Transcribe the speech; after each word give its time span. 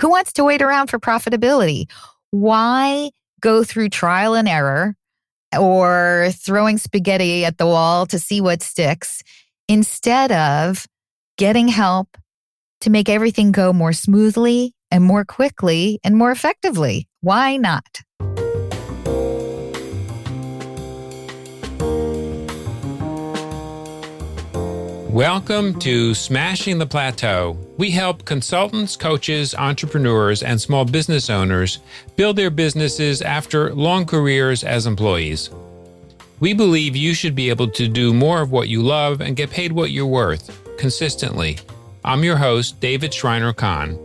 Who 0.00 0.10
wants 0.10 0.32
to 0.34 0.44
wait 0.44 0.62
around 0.62 0.88
for 0.88 1.00
profitability? 1.00 1.90
Why 2.30 3.10
go 3.40 3.64
through 3.64 3.88
trial 3.88 4.34
and 4.34 4.48
error 4.48 4.94
or 5.58 6.30
throwing 6.32 6.78
spaghetti 6.78 7.44
at 7.44 7.58
the 7.58 7.66
wall 7.66 8.06
to 8.06 8.18
see 8.18 8.40
what 8.40 8.62
sticks 8.62 9.22
instead 9.68 10.30
of 10.30 10.86
getting 11.36 11.68
help 11.68 12.16
to 12.82 12.90
make 12.90 13.08
everything 13.08 13.50
go 13.50 13.72
more 13.72 13.92
smoothly 13.92 14.74
and 14.90 15.02
more 15.02 15.24
quickly 15.24 15.98
and 16.04 16.16
more 16.16 16.30
effectively? 16.30 17.08
Why 17.20 17.56
not? 17.56 18.02
Welcome 25.18 25.80
to 25.80 26.14
Smashing 26.14 26.78
the 26.78 26.86
Plateau. 26.86 27.58
We 27.76 27.90
help 27.90 28.24
consultants, 28.24 28.94
coaches, 28.94 29.52
entrepreneurs, 29.52 30.44
and 30.44 30.60
small 30.60 30.84
business 30.84 31.28
owners 31.28 31.80
build 32.14 32.36
their 32.36 32.50
businesses 32.50 33.20
after 33.20 33.74
long 33.74 34.06
careers 34.06 34.62
as 34.62 34.86
employees. 34.86 35.50
We 36.38 36.54
believe 36.54 36.94
you 36.94 37.14
should 37.14 37.34
be 37.34 37.50
able 37.50 37.66
to 37.66 37.88
do 37.88 38.14
more 38.14 38.40
of 38.40 38.52
what 38.52 38.68
you 38.68 38.80
love 38.80 39.20
and 39.20 39.34
get 39.34 39.50
paid 39.50 39.72
what 39.72 39.90
you're 39.90 40.06
worth 40.06 40.56
consistently. 40.78 41.58
I'm 42.04 42.22
your 42.22 42.36
host, 42.36 42.78
David 42.78 43.12
Shriner-Cahn. 43.12 43.98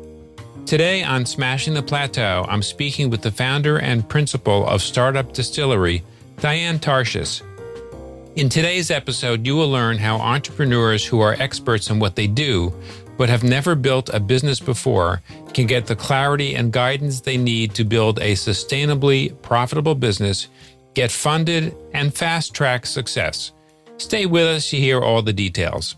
Today 0.66 1.04
on 1.04 1.28
Smashing 1.28 1.76
the 1.76 1.84
Plateau, 1.84 2.44
I'm 2.50 2.64
speaking 2.64 3.12
with 3.12 3.22
the 3.22 3.32
founder 3.32 3.78
and 3.78 4.10
principal 4.10 4.66
of 4.66 4.82
Startup 4.82 5.32
Distillery, 5.32 6.02
Diane 6.38 6.80
Tarshis. 6.80 7.44
In 8.36 8.50
today's 8.50 8.90
episode, 8.90 9.46
you 9.46 9.56
will 9.56 9.70
learn 9.70 10.00
how 10.00 10.18
entrepreneurs 10.18 11.06
who 11.06 11.20
are 11.20 11.36
experts 11.40 11.92
in 11.92 12.00
what 12.00 12.16
they 12.16 12.26
do, 12.26 12.74
but 13.16 13.30
have 13.30 13.44
never 13.44 13.76
built 13.76 14.10
a 14.12 14.20
business 14.20 14.60
before, 14.60 15.22
can 15.54 15.68
get 15.68 15.86
the 15.86 15.96
clarity 15.96 16.56
and 16.56 16.74
guidance 16.74 17.22
they 17.22 17.38
need 17.38 17.76
to 17.76 17.84
build 17.84 18.18
a 18.18 18.34
sustainably 18.34 19.40
profitable 19.44 19.94
business, 19.94 20.48
get 20.96 21.12
funded, 21.12 21.76
and 21.94 22.12
fast 22.12 22.56
track 22.56 22.88
success. 22.88 23.52
Stay 23.98 24.26
with 24.26 24.48
us 24.48 24.68
to 24.72 24.78
hear 24.78 25.00
all 25.00 25.22
the 25.22 25.32
details. 25.32 25.96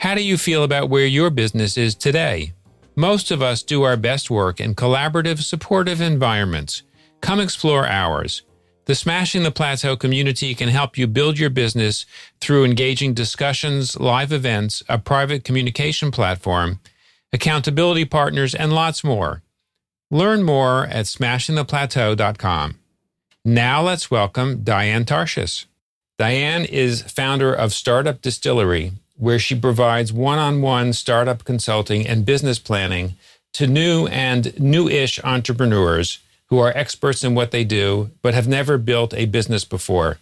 How 0.00 0.16
do 0.16 0.24
you 0.24 0.36
feel 0.36 0.64
about 0.64 0.90
where 0.90 1.06
your 1.06 1.30
business 1.30 1.76
is 1.76 1.94
today? 1.94 2.54
Most 2.96 3.30
of 3.30 3.40
us 3.40 3.62
do 3.62 3.84
our 3.84 3.96
best 3.96 4.32
work 4.32 4.58
in 4.58 4.74
collaborative, 4.74 5.40
supportive 5.40 6.00
environments. 6.00 6.82
Come 7.20 7.38
explore 7.38 7.86
ours. 7.86 8.42
The 8.86 8.94
Smashing 8.94 9.42
the 9.42 9.50
Plateau 9.50 9.96
community 9.96 10.54
can 10.54 10.68
help 10.68 10.96
you 10.96 11.08
build 11.08 11.40
your 11.40 11.50
business 11.50 12.06
through 12.40 12.64
engaging 12.64 13.14
discussions, 13.14 13.98
live 13.98 14.32
events, 14.32 14.80
a 14.88 14.96
private 14.96 15.42
communication 15.42 16.12
platform, 16.12 16.78
accountability 17.32 18.04
partners, 18.04 18.54
and 18.54 18.72
lots 18.72 19.02
more. 19.02 19.42
Learn 20.08 20.44
more 20.44 20.84
at 20.86 21.06
smashingtheplateau.com. 21.06 22.78
Now 23.44 23.82
let's 23.82 24.08
welcome 24.08 24.62
Diane 24.62 25.04
Tarshis. 25.04 25.64
Diane 26.16 26.64
is 26.64 27.02
founder 27.02 27.52
of 27.52 27.72
Startup 27.72 28.22
Distillery, 28.22 28.92
where 29.16 29.40
she 29.40 29.58
provides 29.58 30.12
one 30.12 30.38
on 30.38 30.62
one 30.62 30.92
startup 30.92 31.42
consulting 31.42 32.06
and 32.06 32.24
business 32.24 32.60
planning 32.60 33.16
to 33.54 33.66
new 33.66 34.06
and 34.06 34.56
new 34.60 34.88
ish 34.88 35.18
entrepreneurs 35.24 36.20
who 36.48 36.58
are 36.58 36.76
experts 36.76 37.24
in 37.24 37.34
what 37.34 37.50
they 37.50 37.64
do, 37.64 38.10
but 38.22 38.34
have 38.34 38.48
never 38.48 38.78
built 38.78 39.12
a 39.14 39.26
business 39.26 39.64
before. 39.64 40.18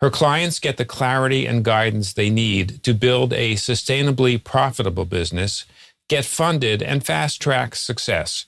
Her 0.00 0.10
clients 0.10 0.60
get 0.60 0.76
the 0.76 0.84
clarity 0.84 1.46
and 1.46 1.64
guidance 1.64 2.12
they 2.12 2.28
need 2.28 2.82
to 2.82 2.92
build 2.92 3.32
a 3.32 3.54
sustainably 3.54 4.42
profitable 4.42 5.04
business, 5.04 5.64
get 6.08 6.24
funded, 6.24 6.82
and 6.82 7.04
fast 7.04 7.40
track 7.40 7.74
success. 7.74 8.46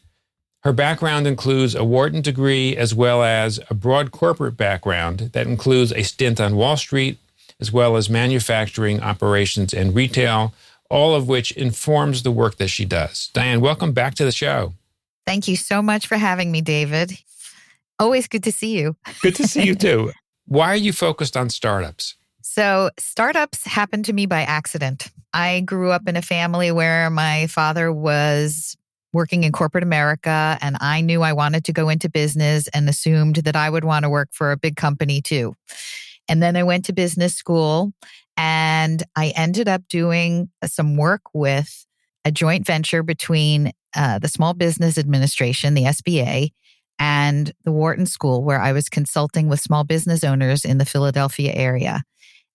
Her 0.65 0.73
background 0.73 1.27
includes 1.27 1.75
a 1.75 1.85
Wharton 1.85 2.21
degree 2.21 2.77
as 2.77 2.95
well 2.95 3.23
as 3.23 3.61
a 3.71 3.75
broad 3.75 4.11
corporate 4.11 4.57
background 4.57 5.31
that 5.33 5.47
includes 5.47 5.93
a 5.93 6.03
stint 6.03 6.41
on 6.41 6.57
Wall 6.57 6.77
Street, 6.77 7.19
as 7.61 7.73
well 7.73 7.97
as 7.97 8.11
manufacturing, 8.11 9.01
operations, 9.01 9.73
and 9.73 9.95
retail, 9.95 10.53
all 10.91 11.15
of 11.15 11.29
which 11.29 11.53
informs 11.53 12.23
the 12.23 12.31
work 12.31 12.57
that 12.57 12.69
she 12.69 12.85
does. 12.85 13.31
Diane, 13.33 13.61
welcome 13.61 13.93
back 13.93 14.15
to 14.17 14.25
the 14.25 14.33
show. 14.33 14.75
Thank 15.27 15.49
you 15.49 15.57
so 15.57 15.83
much 15.83 16.07
for 16.07 16.17
having 16.17 16.53
me, 16.53 16.61
David. 16.61 17.19
Always 17.99 18.29
good 18.29 18.45
to 18.45 18.53
see 18.53 18.79
you. 18.79 18.97
Good 19.23 19.35
to 19.37 19.49
see 19.49 19.65
you 19.65 19.75
too. 19.87 20.13
Why 20.47 20.69
are 20.69 20.77
you 20.77 20.93
focused 20.93 21.37
on 21.37 21.51
startups? 21.51 22.15
So, 22.43 22.91
startups 22.99 23.67
happened 23.67 24.05
to 24.05 24.13
me 24.13 24.27
by 24.27 24.43
accident. 24.43 25.11
I 25.33 25.61
grew 25.61 25.91
up 25.91 26.09
in 26.09 26.17
a 26.17 26.23
family 26.23 26.71
where 26.71 27.11
my 27.11 27.49
father 27.49 27.93
was 27.93 28.77
working 29.13 29.45
in 29.45 29.53
corporate 29.53 29.83
America, 29.83 30.57
and 30.61 30.77
I 30.81 31.01
knew 31.01 31.23
I 31.23 31.33
wanted 31.33 31.65
to 31.65 31.73
go 31.73 31.89
into 31.89 32.09
business 32.09 32.69
and 32.69 32.89
assumed 32.89 33.37
that 33.37 33.57
I 33.57 33.69
would 33.69 33.85
want 33.85 34.05
to 34.05 34.09
work 34.09 34.29
for 34.33 34.53
a 34.53 34.57
big 34.57 34.77
company 34.77 35.21
too. 35.21 35.55
And 36.29 36.43
then 36.43 36.57
I 36.57 36.63
went 36.63 36.85
to 36.87 36.93
business 36.93 37.35
school 37.35 37.93
and 38.37 39.03
I 39.17 39.33
ended 39.37 39.69
up 39.69 39.89
doing 39.89 40.51
some 40.67 40.97
work 40.97 41.23
with 41.33 41.87
a 42.25 42.31
joint 42.31 42.67
venture 42.67 43.03
between 43.03 43.73
uh, 43.97 44.19
the 44.19 44.29
Small 44.29 44.55
Business 44.55 44.99
Administration, 44.99 45.75
the 45.75 45.85
SBA, 45.85 46.51
and 46.99 47.53
the 47.65 47.73
Wharton 47.73 48.07
School, 48.07 48.45
where 48.45 48.61
I 48.61 48.73
was 48.73 48.89
consulting 48.89 49.49
with 49.49 49.61
small 49.61 49.85
business 49.85 50.23
owners 50.23 50.65
in 50.65 50.79
the 50.79 50.85
Philadelphia 50.85 51.53
area. 51.55 52.03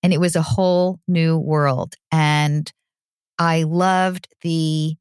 And 0.04 0.14
it 0.14 0.20
was 0.20 0.36
a 0.36 0.42
whole 0.42 1.00
new 1.08 1.38
world. 1.38 1.96
And 2.12 2.72
I 3.38 3.64
loved 3.64 4.28
the 4.42 4.96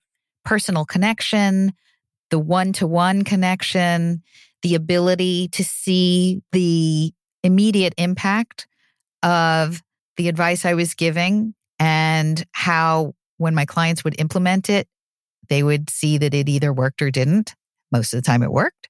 personal 0.44 0.84
connection, 0.84 1.72
the 2.30 2.38
one 2.38 2.72
to 2.74 2.86
one 2.86 3.24
connection, 3.24 4.22
the 4.62 4.74
ability 4.74 5.48
to 5.48 5.64
see 5.64 6.42
the 6.52 7.12
immediate 7.42 7.94
impact 7.96 8.66
of 9.22 9.82
the 10.16 10.28
advice 10.28 10.64
I 10.64 10.74
was 10.74 10.94
giving 10.94 11.54
and 11.78 12.44
how 12.52 13.14
when 13.38 13.54
my 13.54 13.64
clients 13.64 14.04
would 14.04 14.20
implement 14.20 14.68
it, 14.68 14.86
they 15.50 15.62
would 15.62 15.90
see 15.90 16.16
that 16.16 16.32
it 16.32 16.48
either 16.48 16.72
worked 16.72 17.02
or 17.02 17.10
didn't. 17.10 17.54
Most 17.92 18.14
of 18.14 18.18
the 18.18 18.26
time 18.26 18.42
it 18.42 18.52
worked. 18.52 18.88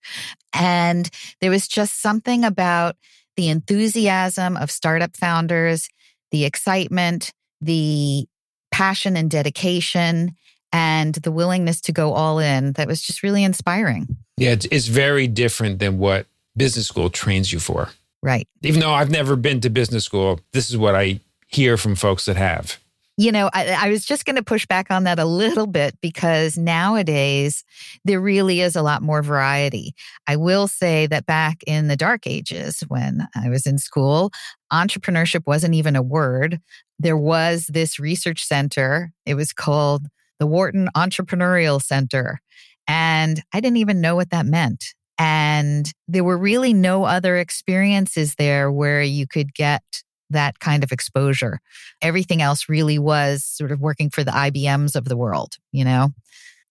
And 0.53 1.09
there 1.41 1.50
was 1.50 1.66
just 1.66 2.00
something 2.00 2.44
about 2.44 2.97
the 3.37 3.48
enthusiasm 3.48 4.56
of 4.56 4.70
startup 4.70 5.16
founders, 5.16 5.88
the 6.31 6.44
excitement, 6.44 7.32
the 7.60 8.26
passion 8.70 9.16
and 9.16 9.31
dedication, 9.31 10.37
and 10.72 11.15
the 11.15 11.32
willingness 11.32 11.81
to 11.82 11.93
go 11.93 12.12
all 12.12 12.38
in 12.38 12.72
that 12.72 12.87
was 12.87 13.03
just 13.03 13.22
really 13.22 13.43
inspiring. 13.43 14.16
Yeah, 14.37 14.50
it's, 14.50 14.66
it's 14.70 14.87
very 14.87 15.26
different 15.26 15.78
than 15.78 15.99
what 15.99 16.26
business 16.56 16.87
school 16.87 17.10
trains 17.10 17.53
you 17.53 17.59
for. 17.59 17.88
Right. 18.22 18.47
Even 18.62 18.81
though 18.81 18.93
I've 18.93 19.10
never 19.10 19.34
been 19.34 19.60
to 19.62 19.70
business 19.70 20.04
school, 20.04 20.41
this 20.53 20.70
is 20.70 20.76
what 20.76 20.94
I 20.94 21.20
hear 21.49 21.76
from 21.76 21.94
folks 21.94 22.26
that 22.26 22.37
have. 22.37 22.78
You 23.20 23.32
know, 23.32 23.50
I, 23.53 23.76
I 23.78 23.91
was 23.91 24.06
just 24.06 24.25
going 24.25 24.36
to 24.36 24.42
push 24.42 24.64
back 24.64 24.91
on 24.91 25.04
that 25.04 25.19
a 25.19 25.26
little 25.26 25.66
bit 25.66 25.94
because 26.00 26.56
nowadays 26.56 27.64
there 28.03 28.19
really 28.19 28.62
is 28.62 28.76
a 28.76 28.82
lot 28.82 29.03
more 29.03 29.22
variety. 29.22 29.94
I 30.26 30.36
will 30.36 30.66
say 30.66 31.06
that 31.08 31.26
back 31.26 31.58
in 31.66 31.88
the 31.88 31.98
dark 31.98 32.26
ages 32.26 32.81
when 32.88 33.28
I 33.36 33.50
was 33.50 33.66
in 33.66 33.76
school, 33.76 34.31
entrepreneurship 34.72 35.42
wasn't 35.47 35.75
even 35.75 35.97
a 35.97 36.03
word. 36.03 36.60
There 36.98 37.19
was 37.19 37.66
this 37.66 37.98
research 37.98 38.42
center, 38.42 39.12
it 39.26 39.34
was 39.34 39.52
called 39.52 40.06
the 40.38 40.47
Wharton 40.47 40.88
Entrepreneurial 40.97 41.82
Center. 41.82 42.41
And 42.88 43.42
I 43.52 43.60
didn't 43.60 43.76
even 43.76 44.00
know 44.00 44.16
what 44.16 44.31
that 44.31 44.47
meant. 44.47 44.94
And 45.19 45.92
there 46.08 46.25
were 46.25 46.38
really 46.38 46.72
no 46.72 47.04
other 47.04 47.37
experiences 47.37 48.37
there 48.37 48.72
where 48.72 49.02
you 49.02 49.26
could 49.26 49.52
get 49.52 49.82
that 50.30 50.58
kind 50.58 50.82
of 50.82 50.92
exposure. 50.92 51.60
Everything 52.00 52.42
else 52.42 52.68
really 52.68 52.98
was 52.98 53.44
sort 53.44 53.72
of 53.72 53.80
working 53.80 54.10
for 54.10 54.24
the 54.24 54.30
IBMs 54.30 54.96
of 54.96 55.04
the 55.04 55.16
world, 55.16 55.56
you 55.72 55.84
know? 55.84 56.10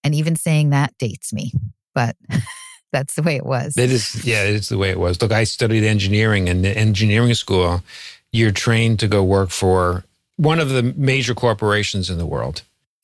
And 0.04 0.16
even 0.16 0.36
saying 0.36 0.70
that 0.70 0.98
dates 0.98 1.34
me, 1.34 1.52
but 1.94 2.16
that's 2.92 3.16
the 3.16 3.24
way 3.24 3.36
it 3.36 3.46
was. 3.46 3.78
It 3.78 3.92
is, 3.92 4.26
yeah, 4.26 4.44
it's 4.44 4.70
the 4.70 4.78
way 4.78 4.90
it 4.90 5.00
was. 5.00 5.22
Look, 5.22 5.32
I 5.32 5.44
studied 5.44 5.84
engineering 5.84 6.50
and 6.50 6.66
in 6.66 6.78
engineering 6.78 7.34
school, 7.34 7.84
you're 8.32 8.52
trained 8.52 9.00
to 9.00 9.08
go 9.08 9.24
work 9.24 9.50
for 9.50 10.04
one 10.38 10.60
of 10.60 10.70
the 10.70 10.84
major 10.96 11.36
corporations 11.36 12.10
in 12.10 12.18
the 12.18 12.26
world. 12.26 12.62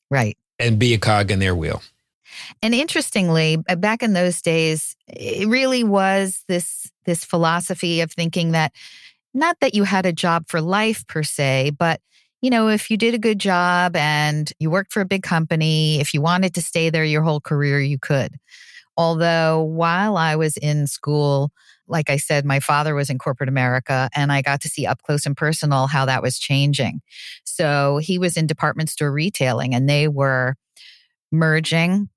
Right. 0.09 0.37
And 0.57 0.79
be 0.79 0.93
a 0.93 0.97
cog 0.97 1.31
in 1.31 1.39
their 1.39 1.55
wheel. 1.55 1.81
And 2.61 2.73
interestingly, 2.73 3.57
uh, 3.67 3.75
back 3.75 4.03
in 4.03 4.13
those 4.13 4.41
days, 4.41 4.95
it 5.07 5.47
really 5.47 5.83
was 5.83 6.43
this 6.47 6.91
this 7.05 7.23
philosophy 7.23 8.01
of 8.01 8.11
thinking 8.11 8.51
that 8.51 8.71
not 9.35 9.57
that 9.59 9.75
you 9.75 9.83
had 9.83 10.05
a 10.05 10.13
job 10.13 10.45
for 10.47 10.61
life 10.61 11.05
per 11.07 11.21
se, 11.21 11.71
but 11.77 11.99
you 12.41 12.49
know, 12.49 12.69
if 12.69 12.89
you 12.91 12.97
did 12.97 13.13
a 13.13 13.19
good 13.19 13.39
job 13.39 13.95
and 13.95 14.51
you 14.59 14.69
worked 14.69 14.93
for 14.93 15.01
a 15.01 15.05
big 15.05 15.23
company, 15.23 15.99
if 15.99 16.13
you 16.13 16.21
wanted 16.21 16.53
to 16.55 16.61
stay 16.61 16.89
there 16.89 17.03
your 17.03 17.23
whole 17.23 17.41
career, 17.41 17.79
you 17.79 17.97
could. 17.99 18.35
Although 18.97 19.63
while 19.63 20.15
I 20.15 20.35
was 20.35 20.55
in 20.57 20.87
school, 20.87 21.51
like 21.87 22.09
I 22.09 22.17
said, 22.17 22.45
my 22.45 22.59
father 22.59 22.95
was 22.95 23.09
in 23.09 23.17
corporate 23.17 23.49
America 23.49 24.09
and 24.15 24.31
I 24.31 24.41
got 24.41 24.61
to 24.61 24.69
see 24.69 24.85
up 24.85 25.01
close 25.03 25.25
and 25.25 25.35
personal 25.35 25.87
how 25.87 26.05
that 26.05 26.21
was 26.21 26.39
changing. 26.39 27.01
So 27.43 27.97
he 27.97 28.17
was 28.17 28.37
in 28.37 28.47
department 28.47 28.89
store 28.89 29.11
retailing 29.11 29.75
and 29.75 29.89
they 29.89 30.07
were 30.07 30.55
merging 31.31 32.09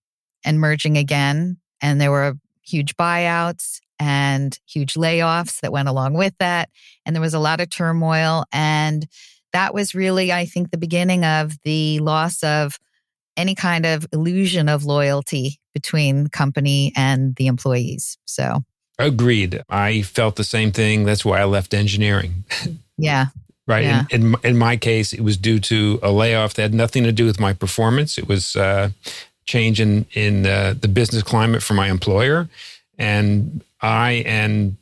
and 0.44 0.60
merging 0.60 0.96
again. 0.96 1.58
And 1.80 2.00
there 2.00 2.10
were 2.10 2.34
huge 2.62 2.96
buyouts 2.96 3.80
and 3.98 4.58
huge 4.66 4.94
layoffs 4.94 5.60
that 5.60 5.72
went 5.72 5.88
along 5.88 6.14
with 6.14 6.34
that. 6.38 6.70
And 7.04 7.14
there 7.14 7.20
was 7.20 7.34
a 7.34 7.38
lot 7.38 7.60
of 7.60 7.70
turmoil. 7.70 8.44
And 8.52 9.06
that 9.52 9.74
was 9.74 9.94
really, 9.94 10.32
I 10.32 10.46
think, 10.46 10.70
the 10.70 10.78
beginning 10.78 11.24
of 11.24 11.56
the 11.64 11.98
loss 12.00 12.42
of 12.42 12.78
any 13.36 13.54
kind 13.54 13.86
of 13.86 14.06
illusion 14.12 14.68
of 14.68 14.84
loyalty 14.84 15.58
between 15.72 16.24
the 16.24 16.30
company 16.30 16.92
and 16.96 17.34
the 17.36 17.46
employees. 17.46 18.18
So, 18.24 18.64
agreed. 18.98 19.62
I 19.68 20.02
felt 20.02 20.36
the 20.36 20.44
same 20.44 20.72
thing. 20.72 21.04
That's 21.04 21.24
why 21.24 21.40
I 21.40 21.44
left 21.44 21.74
engineering. 21.74 22.44
Yeah. 23.00 23.26
right. 23.68 23.84
Yeah. 23.84 24.06
In, 24.10 24.34
in, 24.34 24.36
in 24.42 24.58
my 24.58 24.76
case, 24.76 25.12
it 25.12 25.20
was 25.20 25.36
due 25.36 25.60
to 25.60 26.00
a 26.02 26.10
layoff 26.10 26.54
that 26.54 26.62
had 26.62 26.74
nothing 26.74 27.04
to 27.04 27.12
do 27.12 27.26
with 27.26 27.38
my 27.38 27.52
performance. 27.52 28.18
It 28.18 28.26
was 28.26 28.56
uh, 28.56 28.90
change 29.44 29.80
in 29.80 30.04
in 30.14 30.46
uh, 30.46 30.74
the 30.78 30.88
business 30.88 31.22
climate 31.22 31.62
for 31.62 31.74
my 31.74 31.88
employer, 31.88 32.48
and 32.98 33.62
I 33.80 34.24
and 34.26 34.76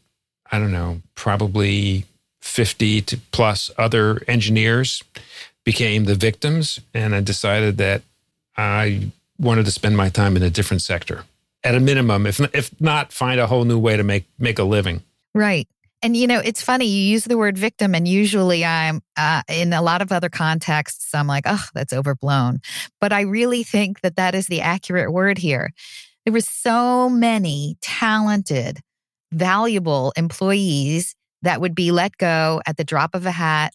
I 0.50 0.58
don't 0.58 0.72
know, 0.72 1.02
probably 1.14 2.04
fifty 2.40 3.00
to 3.02 3.18
plus 3.32 3.70
other 3.76 4.22
engineers 4.26 5.02
became 5.64 6.04
the 6.04 6.14
victims, 6.14 6.80
and 6.94 7.14
I 7.14 7.20
decided 7.20 7.76
that 7.78 8.02
I 8.56 9.10
wanted 9.38 9.66
to 9.66 9.70
spend 9.70 9.96
my 9.96 10.08
time 10.08 10.36
in 10.36 10.42
a 10.42 10.50
different 10.50 10.82
sector. 10.82 11.24
At 11.62 11.74
a 11.74 11.80
minimum, 11.80 12.26
if 12.26 12.40
if 12.54 12.70
not, 12.80 13.12
find 13.12 13.40
a 13.40 13.46
whole 13.46 13.64
new 13.64 13.78
way 13.78 13.96
to 13.96 14.04
make 14.04 14.24
make 14.38 14.58
a 14.58 14.64
living. 14.64 15.02
Right. 15.34 15.68
And 16.02 16.16
you 16.16 16.26
know, 16.26 16.38
it's 16.38 16.62
funny 16.62 16.86
you 16.86 17.10
use 17.10 17.24
the 17.24 17.38
word 17.38 17.58
victim, 17.58 17.94
and 17.94 18.06
usually 18.06 18.64
I'm 18.64 19.02
uh, 19.16 19.42
in 19.48 19.72
a 19.72 19.82
lot 19.82 20.02
of 20.02 20.12
other 20.12 20.28
contexts. 20.28 21.14
I'm 21.14 21.26
like, 21.26 21.44
oh, 21.46 21.64
that's 21.74 21.92
overblown. 21.92 22.60
But 23.00 23.12
I 23.12 23.22
really 23.22 23.64
think 23.64 24.02
that 24.02 24.16
that 24.16 24.34
is 24.34 24.46
the 24.46 24.60
accurate 24.60 25.12
word 25.12 25.38
here. 25.38 25.72
There 26.26 26.32
were 26.32 26.40
so 26.40 27.08
many 27.08 27.78
talented, 27.80 28.80
valuable 29.32 30.12
employees 30.16 31.14
that 31.42 31.60
would 31.60 31.74
be 31.74 31.92
let 31.92 32.18
go 32.18 32.60
at 32.66 32.76
the 32.76 32.82
drop 32.82 33.14
of 33.14 33.26
a 33.26 33.30
hat, 33.30 33.72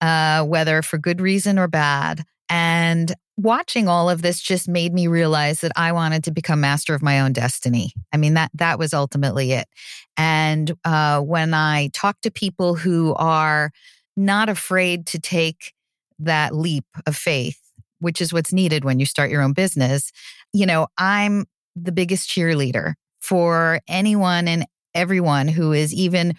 uh, 0.00 0.42
whether 0.44 0.80
for 0.80 0.96
good 0.96 1.20
reason 1.20 1.58
or 1.58 1.68
bad. 1.68 2.22
And 2.48 3.12
watching 3.36 3.86
all 3.86 4.08
of 4.08 4.22
this 4.22 4.40
just 4.40 4.66
made 4.66 4.94
me 4.94 5.08
realize 5.08 5.60
that 5.60 5.72
I 5.76 5.92
wanted 5.92 6.24
to 6.24 6.30
become 6.30 6.62
master 6.62 6.94
of 6.94 7.02
my 7.02 7.20
own 7.20 7.34
destiny. 7.34 7.92
I 8.14 8.16
mean 8.16 8.32
that 8.32 8.50
that 8.54 8.78
was 8.78 8.94
ultimately 8.94 9.52
it. 9.52 9.68
And 10.16 10.72
uh, 10.86 11.20
when 11.20 11.52
I 11.52 11.90
talk 11.92 12.18
to 12.22 12.30
people 12.30 12.76
who 12.76 13.14
are 13.16 13.72
not 14.16 14.48
afraid 14.48 15.06
to 15.08 15.18
take 15.18 15.74
that 16.18 16.54
leap 16.54 16.86
of 17.06 17.14
faith, 17.14 17.60
which 17.98 18.22
is 18.22 18.32
what's 18.32 18.54
needed 18.54 18.86
when 18.86 18.98
you 18.98 19.04
start 19.04 19.30
your 19.30 19.42
own 19.42 19.52
business, 19.52 20.10
you 20.54 20.64
know, 20.64 20.86
I'm 20.96 21.44
the 21.76 21.92
biggest 21.92 22.28
cheerleader 22.28 22.94
for 23.20 23.80
anyone 23.88 24.48
and 24.48 24.66
everyone 24.94 25.48
who 25.48 25.72
is 25.72 25.94
even 25.94 26.34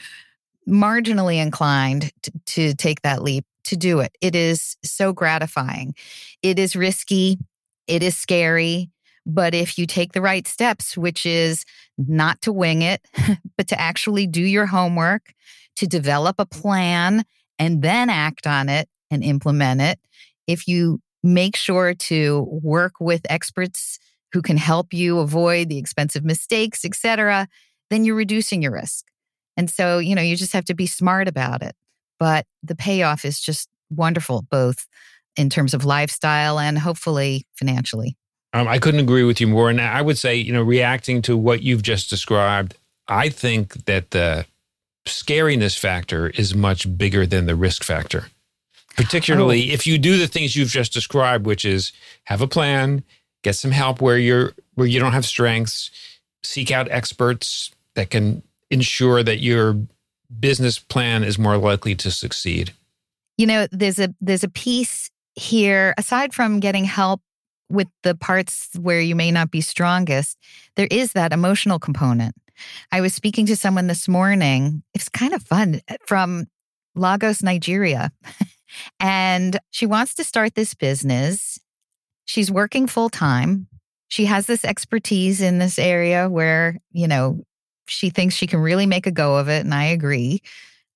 marginally 0.67 1.41
inclined 1.41 2.11
to, 2.23 2.31
to 2.45 2.73
take 2.75 3.01
that 3.01 3.23
leap 3.23 3.45
to 3.63 3.75
do 3.75 3.99
it. 3.99 4.15
It 4.21 4.35
is 4.35 4.75
so 4.83 5.13
gratifying. 5.13 5.95
It 6.41 6.59
is 6.59 6.75
risky. 6.75 7.37
It 7.87 8.03
is 8.03 8.17
scary. 8.17 8.89
But 9.25 9.53
if 9.53 9.77
you 9.77 9.85
take 9.85 10.13
the 10.13 10.21
right 10.21 10.47
steps, 10.47 10.97
which 10.97 11.25
is 11.25 11.63
not 11.97 12.41
to 12.41 12.51
wing 12.51 12.81
it, 12.81 13.01
but 13.57 13.67
to 13.67 13.79
actually 13.79 14.27
do 14.27 14.41
your 14.41 14.65
homework, 14.65 15.33
to 15.77 15.87
develop 15.87 16.35
a 16.39 16.45
plan 16.45 17.23
and 17.59 17.81
then 17.81 18.09
act 18.09 18.47
on 18.47 18.67
it 18.67 18.89
and 19.09 19.23
implement 19.23 19.81
it, 19.81 19.99
if 20.47 20.67
you 20.67 20.99
make 21.23 21.55
sure 21.55 21.93
to 21.93 22.47
work 22.63 22.93
with 22.99 23.21
experts 23.29 23.99
who 24.33 24.41
can 24.41 24.57
help 24.57 24.93
you 24.93 25.19
avoid 25.19 25.69
the 25.69 25.77
expensive 25.77 26.23
mistakes, 26.23 26.85
etc., 26.85 27.47
then 27.89 28.05
you're 28.05 28.15
reducing 28.15 28.61
your 28.61 28.71
risk. 28.71 29.05
And 29.57 29.69
so, 29.69 29.99
you 29.99 30.15
know, 30.15 30.21
you 30.21 30.35
just 30.35 30.53
have 30.53 30.65
to 30.65 30.73
be 30.73 30.87
smart 30.87 31.27
about 31.27 31.61
it. 31.61 31.75
But 32.19 32.45
the 32.63 32.75
payoff 32.75 33.25
is 33.25 33.39
just 33.39 33.67
wonderful, 33.89 34.45
both 34.49 34.87
in 35.35 35.49
terms 35.49 35.73
of 35.73 35.85
lifestyle 35.85 36.59
and 36.59 36.77
hopefully 36.77 37.45
financially. 37.55 38.17
Um, 38.53 38.67
I 38.67 38.79
couldn't 38.79 38.99
agree 38.99 39.23
with 39.23 39.39
you 39.39 39.47
more. 39.47 39.69
And 39.69 39.79
I 39.79 40.01
would 40.01 40.17
say, 40.17 40.35
you 40.35 40.51
know, 40.53 40.61
reacting 40.61 41.21
to 41.23 41.37
what 41.37 41.63
you've 41.63 41.83
just 41.83 42.09
described, 42.09 42.75
I 43.07 43.29
think 43.29 43.85
that 43.85 44.11
the 44.11 44.45
scariness 45.05 45.77
factor 45.77 46.29
is 46.29 46.53
much 46.53 46.97
bigger 46.97 47.25
than 47.25 47.45
the 47.45 47.55
risk 47.55 47.83
factor. 47.83 48.25
Particularly 48.97 49.71
oh. 49.71 49.73
if 49.73 49.87
you 49.87 49.97
do 49.97 50.17
the 50.17 50.27
things 50.27 50.55
you've 50.55 50.69
just 50.69 50.91
described, 50.91 51.45
which 51.45 51.63
is 51.63 51.93
have 52.25 52.41
a 52.41 52.47
plan, 52.47 53.03
get 53.43 53.55
some 53.55 53.71
help 53.71 54.01
where 54.01 54.17
you're 54.17 54.53
where 54.75 54.87
you 54.87 54.99
don't 54.99 55.13
have 55.13 55.25
strengths, 55.25 55.91
seek 56.43 56.71
out 56.71 56.89
experts 56.91 57.71
that 57.95 58.09
can 58.09 58.43
ensure 58.69 59.23
that 59.23 59.39
your 59.39 59.77
business 60.39 60.79
plan 60.79 61.23
is 61.23 61.37
more 61.37 61.57
likely 61.57 61.95
to 61.95 62.09
succeed. 62.09 62.73
You 63.37 63.47
know, 63.47 63.67
there's 63.71 63.99
a 63.99 64.13
there's 64.21 64.43
a 64.43 64.49
piece 64.49 65.09
here 65.35 65.93
aside 65.97 66.33
from 66.33 66.59
getting 66.59 66.85
help 66.85 67.21
with 67.71 67.87
the 68.03 68.15
parts 68.15 68.69
where 68.79 69.01
you 69.01 69.15
may 69.15 69.31
not 69.31 69.49
be 69.49 69.61
strongest, 69.61 70.37
there 70.75 70.87
is 70.91 71.13
that 71.13 71.33
emotional 71.33 71.79
component. 71.79 72.35
I 72.91 73.01
was 73.01 73.13
speaking 73.13 73.45
to 73.47 73.55
someone 73.55 73.87
this 73.87 74.07
morning. 74.07 74.83
It's 74.93 75.09
kind 75.09 75.33
of 75.33 75.41
fun 75.41 75.81
eh, 75.87 75.97
from 76.05 76.47
Lagos, 76.95 77.41
Nigeria. 77.41 78.11
and 78.99 79.57
she 79.71 79.85
wants 79.85 80.13
to 80.15 80.23
start 80.23 80.55
this 80.55 80.73
business. 80.73 81.59
She's 82.25 82.51
working 82.51 82.87
full 82.87 83.09
time. 83.09 83.67
She 84.07 84.25
has 84.25 84.45
this 84.45 84.65
expertise 84.65 85.41
in 85.41 85.57
this 85.57 85.79
area 85.79 86.29
where, 86.29 86.77
you 86.91 87.07
know, 87.07 87.43
she 87.87 88.09
thinks 88.09 88.35
she 88.35 88.47
can 88.47 88.59
really 88.59 88.85
make 88.85 89.07
a 89.07 89.11
go 89.11 89.37
of 89.37 89.49
it. 89.49 89.63
And 89.63 89.73
I 89.73 89.85
agree. 89.85 90.41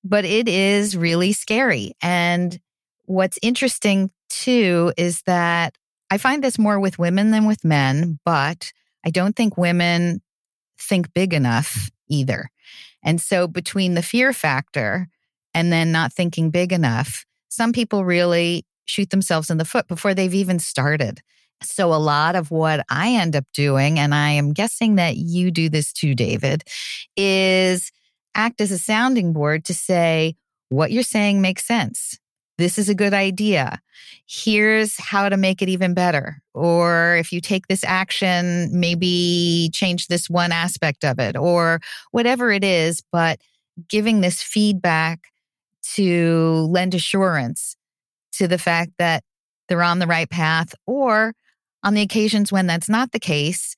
But 0.04 0.24
it 0.24 0.48
is 0.48 0.96
really 0.96 1.32
scary. 1.32 1.92
And 2.02 2.58
what's 3.04 3.38
interesting 3.42 4.10
too 4.28 4.92
is 4.96 5.22
that 5.22 5.74
I 6.10 6.18
find 6.18 6.42
this 6.42 6.58
more 6.58 6.78
with 6.78 6.98
women 6.98 7.30
than 7.30 7.46
with 7.46 7.64
men, 7.64 8.18
but 8.24 8.72
I 9.04 9.10
don't 9.10 9.34
think 9.34 9.56
women 9.56 10.20
think 10.78 11.12
big 11.14 11.34
enough 11.34 11.90
either. 12.08 12.50
And 13.02 13.20
so 13.20 13.48
between 13.48 13.94
the 13.94 14.02
fear 14.02 14.32
factor 14.32 15.08
and 15.54 15.72
then 15.72 15.92
not 15.92 16.12
thinking 16.12 16.50
big 16.50 16.72
enough, 16.72 17.24
some 17.48 17.72
people 17.72 18.04
really 18.04 18.64
shoot 18.86 19.10
themselves 19.10 19.50
in 19.50 19.58
the 19.58 19.64
foot 19.64 19.86
before 19.88 20.14
they've 20.14 20.34
even 20.34 20.58
started. 20.58 21.20
So, 21.62 21.92
a 21.92 21.96
lot 21.96 22.36
of 22.36 22.50
what 22.50 22.84
I 22.90 23.10
end 23.10 23.34
up 23.34 23.44
doing, 23.54 23.98
and 23.98 24.14
I 24.14 24.30
am 24.30 24.52
guessing 24.52 24.96
that 24.96 25.16
you 25.16 25.50
do 25.50 25.68
this 25.68 25.92
too, 25.92 26.14
David, 26.14 26.64
is 27.16 27.90
act 28.34 28.60
as 28.60 28.70
a 28.70 28.78
sounding 28.78 29.32
board 29.32 29.64
to 29.66 29.74
say, 29.74 30.36
what 30.68 30.90
you're 30.90 31.02
saying 31.02 31.40
makes 31.40 31.64
sense. 31.64 32.18
This 32.58 32.78
is 32.78 32.88
a 32.88 32.94
good 32.94 33.12
idea. 33.12 33.80
Here's 34.26 34.98
how 34.98 35.28
to 35.28 35.36
make 35.36 35.60
it 35.60 35.68
even 35.68 35.94
better. 35.94 36.42
Or 36.54 37.16
if 37.16 37.32
you 37.32 37.40
take 37.40 37.66
this 37.66 37.84
action, 37.84 38.70
maybe 38.72 39.70
change 39.72 40.08
this 40.08 40.30
one 40.30 40.52
aspect 40.52 41.04
of 41.04 41.18
it, 41.18 41.36
or 41.36 41.80
whatever 42.12 42.50
it 42.50 42.64
is. 42.64 43.02
But 43.12 43.40
giving 43.88 44.20
this 44.20 44.42
feedback 44.42 45.28
to 45.94 46.66
lend 46.70 46.94
assurance 46.94 47.76
to 48.36 48.48
the 48.48 48.58
fact 48.58 48.92
that 48.98 49.22
they're 49.68 49.82
on 49.82 49.98
the 49.98 50.06
right 50.06 50.30
path 50.30 50.74
or 50.86 51.34
on 51.82 51.94
the 51.94 52.02
occasions 52.02 52.52
when 52.52 52.66
that's 52.66 52.88
not 52.88 53.12
the 53.12 53.20
case, 53.20 53.76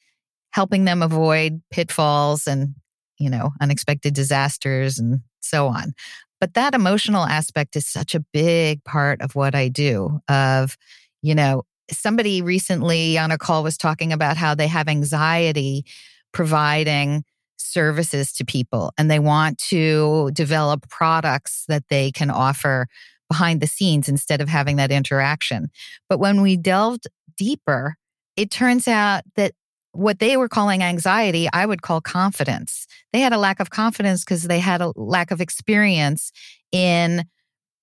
helping 0.50 0.84
them 0.84 1.02
avoid 1.02 1.60
pitfalls 1.70 2.46
and, 2.46 2.74
you 3.18 3.30
know, 3.30 3.50
unexpected 3.60 4.14
disasters 4.14 4.98
and 4.98 5.20
so 5.40 5.66
on. 5.66 5.92
But 6.40 6.54
that 6.54 6.74
emotional 6.74 7.24
aspect 7.24 7.74
is 7.76 7.86
such 7.86 8.14
a 8.14 8.24
big 8.32 8.84
part 8.84 9.20
of 9.20 9.34
what 9.34 9.54
I 9.54 9.68
do 9.68 10.20
of, 10.28 10.76
you 11.20 11.34
know, 11.34 11.64
somebody 11.90 12.42
recently 12.42 13.18
on 13.18 13.30
a 13.30 13.38
call 13.38 13.62
was 13.62 13.76
talking 13.76 14.12
about 14.12 14.36
how 14.36 14.54
they 14.54 14.68
have 14.68 14.88
anxiety 14.88 15.84
providing 16.32 17.24
services 17.56 18.32
to 18.34 18.44
people 18.44 18.92
and 18.96 19.10
they 19.10 19.18
want 19.18 19.58
to 19.58 20.30
develop 20.32 20.88
products 20.88 21.64
that 21.68 21.84
they 21.88 22.12
can 22.12 22.30
offer 22.30 22.86
behind 23.28 23.60
the 23.60 23.66
scenes 23.66 24.08
instead 24.08 24.40
of 24.40 24.48
having 24.48 24.76
that 24.76 24.90
interaction. 24.90 25.70
But 26.08 26.18
when 26.18 26.42
we 26.42 26.56
delved 26.56 27.06
deeper, 27.36 27.96
it 28.36 28.50
turns 28.50 28.88
out 28.88 29.22
that 29.36 29.52
what 29.92 30.18
they 30.18 30.36
were 30.36 30.48
calling 30.48 30.82
anxiety, 30.82 31.48
I 31.52 31.66
would 31.66 31.82
call 31.82 32.00
confidence. 32.00 32.86
They 33.12 33.20
had 33.20 33.32
a 33.32 33.38
lack 33.38 33.60
of 33.60 33.70
confidence 33.70 34.24
because 34.24 34.44
they 34.44 34.60
had 34.60 34.80
a 34.80 34.92
lack 34.96 35.30
of 35.30 35.40
experience 35.40 36.30
in 36.72 37.24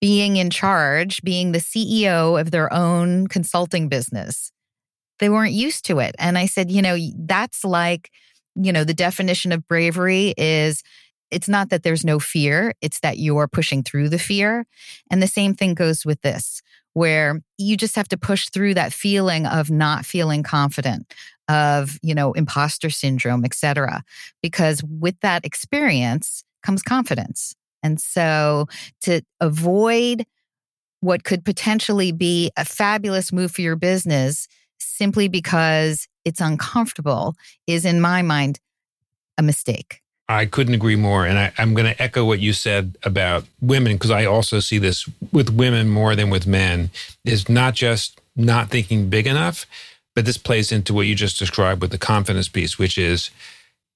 being 0.02 0.38
in 0.38 0.50
charge, 0.50 1.22
being 1.24 1.52
the 1.52 1.60
CEO 1.60 2.40
of 2.40 2.52
their 2.52 2.72
own 2.72 3.28
consulting 3.28 3.90
business. 3.90 4.52
They 5.20 5.30
weren't 5.30 5.54
used 5.54 5.86
to 5.86 6.00
it. 6.00 6.16
And 6.20 6.38
I 6.38 6.46
said, 6.46 6.70
you 6.70 6.82
know, 6.82 6.98
that's 7.18 7.64
like, 7.64 8.12
you 8.56 8.72
know, 8.72 8.84
the 8.84 8.94
definition 8.94 9.52
of 9.52 9.68
bravery 9.68 10.34
is 10.38 10.84
it's 11.32 11.50
not 11.50 11.70
that 11.70 11.84
there's 11.84 12.06
no 12.06 12.20
fear, 12.20 12.74
it's 12.82 13.00
that 13.02 13.18
you're 13.18 13.48
pushing 13.48 13.84
through 13.84 14.10
the 14.10 14.20
fear. 14.20 14.66
And 15.10 15.22
the 15.22 15.28
same 15.28 15.54
thing 15.54 15.74
goes 15.74 16.06
with 16.06 16.22
this 16.22 16.62
where 16.94 17.42
you 17.58 17.76
just 17.76 17.96
have 17.96 18.08
to 18.08 18.18
push 18.18 18.50
through 18.50 18.74
that 18.74 18.94
feeling 18.94 19.46
of 19.46 19.70
not 19.70 20.06
feeling 20.06 20.44
confident, 20.44 21.14
of, 21.50 22.00
you 22.02 22.16
know, 22.16 22.32
imposter 22.34 22.90
syndrome, 22.90 23.44
et 23.44 23.54
cetera. 23.54 24.02
Because 24.42 24.82
with 24.84 25.20
that 25.20 25.46
experience 25.46 26.44
comes 26.64 26.82
confidence. 26.82 27.54
And 27.84 28.00
so 28.00 28.68
to 29.02 29.22
avoid 29.42 30.26
what 31.02 31.24
could 31.24 31.44
potentially 31.44 32.12
be 32.12 32.50
a 32.56 32.64
fabulous 32.64 33.34
move 33.34 33.52
for 33.52 33.62
your 33.62 33.76
business 33.76 34.48
simply 34.80 35.28
because 35.28 36.08
it's 36.24 36.42
uncomfortable 36.42 37.36
is, 37.68 37.86
in 37.86 38.00
my 38.02 38.22
mind, 38.22 38.60
a 39.38 39.44
mistake. 39.44 40.02
I 40.28 40.46
couldn't 40.46 40.74
agree 40.74 40.96
more. 40.96 41.26
And 41.26 41.38
I, 41.38 41.52
am 41.58 41.74
going 41.74 41.86
to 41.86 42.02
echo 42.02 42.26
what 42.26 42.40
you 42.40 42.54
said 42.54 42.98
about 43.04 43.46
women, 43.62 43.94
because 43.94 44.12
I 44.12 44.26
also 44.26 44.60
see 44.60 44.78
this 44.78 45.08
with 45.32 45.50
women 45.50 45.90
more 45.90 46.16
than 46.16 46.30
with 46.30 46.48
men, 46.48 46.90
is 47.24 47.48
not 47.48 47.76
just 47.76 48.20
not 48.36 48.70
thinking 48.70 49.10
big 49.10 49.28
enough, 49.28 49.66
but 50.16 50.26
this 50.26 50.38
plays 50.38 50.72
into 50.72 50.94
what 50.94 51.08
you 51.08 51.16
just 51.16 51.38
described 51.38 51.82
with 51.82 51.92
the 51.92 51.98
confidence 51.98 52.50
piece, 52.50 52.80
which 52.80 52.98
is 52.98 53.30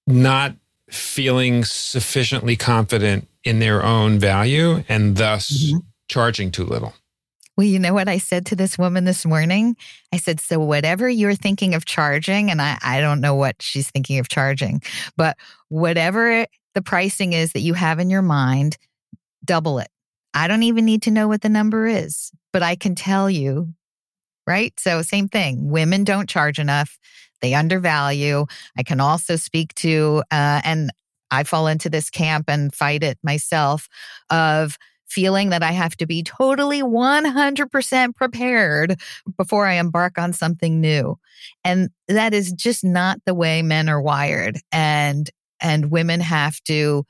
not 0.06 0.56
feeling 0.90 1.64
sufficiently 1.64 2.56
confident 2.56 3.28
in 3.44 3.60
their 3.60 3.84
own 3.84 4.20
value 4.20 4.84
and 4.90 5.18
thus 5.18 5.50
mm-hmm. 5.50 5.78
charging 6.08 6.52
too 6.52 6.66
little. 6.66 6.94
Well, 7.60 7.68
you 7.68 7.78
know 7.78 7.94
what 7.94 8.08
I 8.08 8.20
said 8.20 8.46
to 8.46 8.56
this 8.56 8.78
woman 8.78 9.04
this 9.04 9.26
morning? 9.26 9.76
I 10.14 10.18
said, 10.18 10.40
So, 10.40 10.60
whatever 10.62 11.10
you're 11.10 11.36
thinking 11.36 11.76
of 11.76 11.84
charging, 11.84 12.50
and 12.50 12.62
I, 12.62 12.78
I 12.82 13.02
don't 13.02 13.20
know 13.20 13.36
what 13.36 13.58
she's 13.62 13.92
thinking 13.92 14.18
of 14.18 14.30
charging, 14.30 14.82
but 15.18 15.36
whatever 15.68 16.46
the 16.74 16.82
pricing 16.82 17.34
is 17.34 17.52
that 17.52 17.60
you 17.60 17.74
have 17.74 18.00
in 18.00 18.10
your 18.10 18.22
mind, 18.22 18.78
double 19.44 19.80
it. 19.80 19.90
I 20.34 20.48
don't 20.48 20.64
even 20.64 20.86
need 20.86 21.02
to 21.02 21.12
know 21.12 21.28
what 21.28 21.42
the 21.42 21.50
number 21.50 21.86
is, 21.86 22.32
but 22.54 22.64
I 22.64 22.78
can 22.78 22.96
tell 22.96 23.30
you, 23.30 23.74
right? 24.48 24.72
So, 24.80 25.02
same 25.02 25.28
thing. 25.28 25.70
Women 25.70 26.06
don't 26.06 26.30
charge 26.30 26.60
enough, 26.60 26.98
they 27.42 27.54
undervalue. 27.54 28.46
I 28.78 28.84
can 28.84 29.02
also 29.02 29.36
speak 29.36 29.76
to, 29.76 30.24
uh, 30.32 30.62
and 30.64 30.92
I 31.30 31.44
fall 31.44 31.68
into 31.68 31.90
this 31.90 32.10
camp 32.10 32.46
and 32.48 32.74
fight 32.74 33.04
it 33.04 33.18
myself 33.22 33.90
of 34.30 34.78
feeling 35.10 35.50
that 35.50 35.64
I 35.64 35.72
have 35.72 35.96
to 35.98 36.06
be 36.06 36.24
totally 36.24 36.82
100% 36.82 38.16
prepared 38.16 39.00
before 39.38 39.66
I 39.66 39.74
embark 39.74 40.18
on 40.18 40.34
something 40.34 40.80
new. 40.80 41.18
And 41.64 41.90
that 42.08 42.34
is 42.34 42.52
just 42.52 42.84
not 42.84 43.20
the 43.26 43.34
way 43.34 43.62
men 43.62 43.90
are 43.90 44.02
wired. 44.02 44.58
And, 44.72 45.30
and 45.60 45.92
women 45.92 46.20
have 46.22 46.62
to 46.66 47.06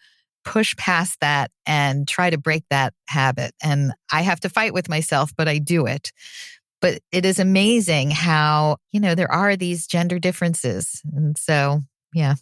push 0.45 0.75
past 0.77 1.19
that 1.19 1.51
and 1.65 2.07
try 2.07 2.29
to 2.29 2.37
break 2.37 2.63
that 2.69 2.93
habit. 3.07 3.53
And 3.61 3.91
I 4.11 4.21
have 4.21 4.39
to 4.41 4.49
fight 4.49 4.73
with 4.73 4.89
myself, 4.89 5.31
but 5.35 5.47
I 5.47 5.57
do 5.57 5.85
it. 5.85 6.11
But 6.81 7.01
it 7.11 7.25
is 7.25 7.39
amazing 7.39 8.11
how, 8.11 8.77
you 8.91 8.99
know, 9.01 9.13
there 9.13 9.31
are 9.31 9.55
these 9.55 9.85
gender 9.85 10.17
differences. 10.17 11.01
And 11.13 11.37
so, 11.37 11.81
yeah. 12.13 12.35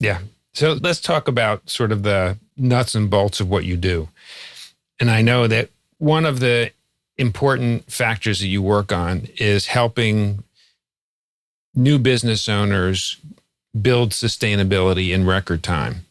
Yeah. 0.00 0.18
So 0.52 0.78
let's 0.82 1.00
talk 1.00 1.28
about 1.28 1.70
sort 1.70 1.92
of 1.92 2.02
the 2.02 2.38
nuts 2.56 2.94
and 2.94 3.08
bolts 3.08 3.40
of 3.40 3.48
what 3.48 3.64
you 3.64 3.76
do. 3.76 4.08
And 5.00 5.10
I 5.10 5.22
know 5.22 5.46
that 5.46 5.70
one 5.98 6.24
of 6.24 6.40
the 6.40 6.70
important 7.16 7.90
factors 7.90 8.40
that 8.40 8.46
you 8.46 8.62
work 8.62 8.92
on 8.92 9.28
is 9.38 9.66
helping 9.66 10.42
new 11.74 11.98
business 11.98 12.48
owners 12.48 13.18
build 13.80 14.10
sustainability 14.10 15.12
in 15.12 15.26
record 15.26 15.62
time. 15.62 16.06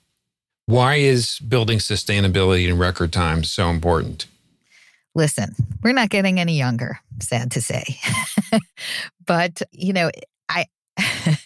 Why 0.66 0.96
is 0.96 1.40
building 1.40 1.80
sustainability 1.80 2.68
in 2.68 2.78
record 2.78 3.12
time 3.12 3.44
so 3.44 3.70
important? 3.70 4.26
Listen, 5.16 5.56
we're 5.84 5.94
not 5.94 6.10
getting 6.10 6.40
any 6.40 6.58
younger, 6.58 7.00
sad 7.20 7.52
to 7.52 7.62
say. 7.62 8.00
but, 9.26 9.62
you 9.72 9.94
know, 9.94 10.10
I 10.50 10.66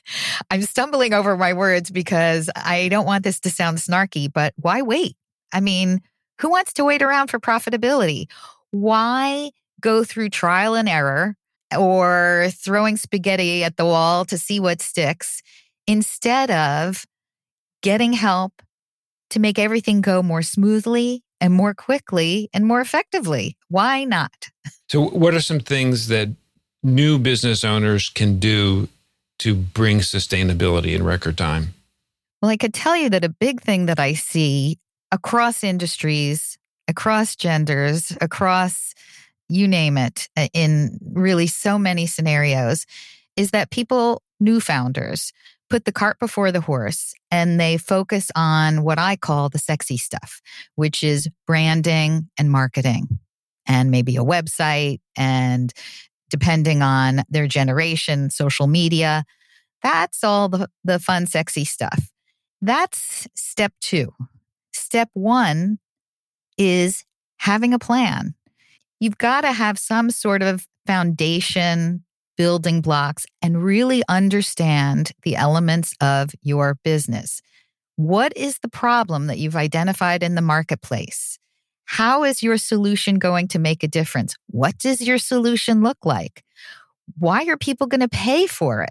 I'm 0.51 0.61
stumbling 0.61 1.13
over 1.13 1.35
my 1.35 1.53
words 1.53 1.89
because 1.89 2.49
I 2.55 2.87
don't 2.89 3.05
want 3.05 3.23
this 3.23 3.39
to 3.41 3.49
sound 3.49 3.77
snarky, 3.77 4.31
but 4.31 4.53
why 4.57 4.81
wait? 4.81 5.15
I 5.53 5.59
mean, 5.59 6.01
who 6.39 6.49
wants 6.49 6.73
to 6.73 6.85
wait 6.85 7.01
around 7.01 7.27
for 7.27 7.39
profitability? 7.39 8.27
Why 8.71 9.51
go 9.81 10.03
through 10.03 10.29
trial 10.29 10.75
and 10.75 10.89
error 10.89 11.35
or 11.77 12.49
throwing 12.51 12.97
spaghetti 12.97 13.63
at 13.63 13.77
the 13.77 13.85
wall 13.85 14.25
to 14.25 14.37
see 14.37 14.59
what 14.59 14.81
sticks 14.81 15.41
instead 15.85 16.51
of 16.51 17.05
getting 17.81 18.13
help 18.13 18.61
to 19.29 19.39
make 19.39 19.59
everything 19.59 20.01
go 20.01 20.23
more 20.23 20.41
smoothly 20.41 21.23
and 21.39 21.53
more 21.53 21.73
quickly 21.73 22.49
and 22.53 22.65
more 22.65 22.81
effectively? 22.81 23.57
Why 23.69 24.03
not? 24.03 24.49
So, 24.89 25.09
what 25.09 25.33
are 25.33 25.41
some 25.41 25.59
things 25.59 26.07
that 26.07 26.29
new 26.83 27.17
business 27.17 27.63
owners 27.63 28.09
can 28.09 28.39
do 28.39 28.87
to 29.39 29.53
bring 29.53 29.99
sustainability 29.99 30.95
in 30.95 31.03
record 31.03 31.37
time? 31.37 31.73
Well, 32.41 32.51
I 32.51 32.57
could 32.57 32.73
tell 32.73 32.95
you 32.95 33.09
that 33.09 33.23
a 33.23 33.29
big 33.29 33.61
thing 33.61 33.87
that 33.87 33.99
I 33.99 34.13
see 34.13 34.77
across 35.11 35.63
industries, 35.63 36.57
across 36.87 37.35
genders, 37.35 38.15
across 38.21 38.93
you 39.49 39.67
name 39.67 39.97
it, 39.97 40.27
uh, 40.35 40.47
in 40.53 40.99
really 41.13 41.47
so 41.47 41.79
many 41.79 42.05
scenarios, 42.05 42.85
is 43.35 43.51
that 43.51 43.71
people, 43.71 44.21
new 44.39 44.59
founders, 44.59 45.31
put 45.69 45.85
the 45.85 45.91
cart 45.91 46.19
before 46.19 46.51
the 46.51 46.61
horse 46.61 47.13
and 47.29 47.59
they 47.59 47.77
focus 47.77 48.31
on 48.35 48.83
what 48.83 48.99
I 48.99 49.15
call 49.15 49.49
the 49.49 49.59
sexy 49.59 49.97
stuff, 49.97 50.41
which 50.75 51.03
is 51.03 51.29
branding 51.45 52.29
and 52.37 52.49
marketing 52.49 53.19
and 53.65 53.91
maybe 53.91 54.15
a 54.15 54.23
website 54.23 54.99
and 55.17 55.73
depending 56.29 56.81
on 56.81 57.23
their 57.29 57.47
generation, 57.47 58.29
social 58.29 58.67
media. 58.67 59.25
That's 59.83 60.23
all 60.23 60.49
the, 60.49 60.69
the 60.83 60.99
fun, 60.99 61.25
sexy 61.27 61.65
stuff. 61.65 62.09
That's 62.61 63.27
step 63.35 63.73
two 63.81 64.13
step 64.77 65.09
one 65.13 65.79
is 66.57 67.03
having 67.37 67.73
a 67.73 67.79
plan. 67.79 68.35
You've 68.99 69.17
got 69.17 69.41
to 69.41 69.51
have 69.51 69.77
some 69.77 70.09
sort 70.09 70.41
of 70.41 70.67
foundation, 70.85 72.03
building 72.35 72.81
blocks, 72.81 73.25
and 73.41 73.63
really 73.63 74.01
understand 74.09 75.11
the 75.23 75.35
elements 75.35 75.93
of 76.01 76.31
your 76.41 76.77
business. 76.83 77.41
What 77.95 78.35
is 78.35 78.59
the 78.59 78.69
problem 78.69 79.27
that 79.27 79.39
you've 79.39 79.55
identified 79.55 80.23
in 80.23 80.35
the 80.35 80.41
marketplace? 80.41 81.37
How 81.85 82.23
is 82.23 82.43
your 82.43 82.57
solution 82.57 83.17
going 83.17 83.47
to 83.49 83.59
make 83.59 83.83
a 83.83 83.87
difference? 83.87 84.35
What 84.47 84.77
does 84.77 85.01
your 85.01 85.17
solution 85.17 85.81
look 85.81 85.97
like? 86.03 86.43
Why 87.17 87.45
are 87.45 87.57
people 87.57 87.87
going 87.87 88.01
to 88.01 88.09
pay 88.09 88.45
for 88.45 88.83
it? 88.83 88.89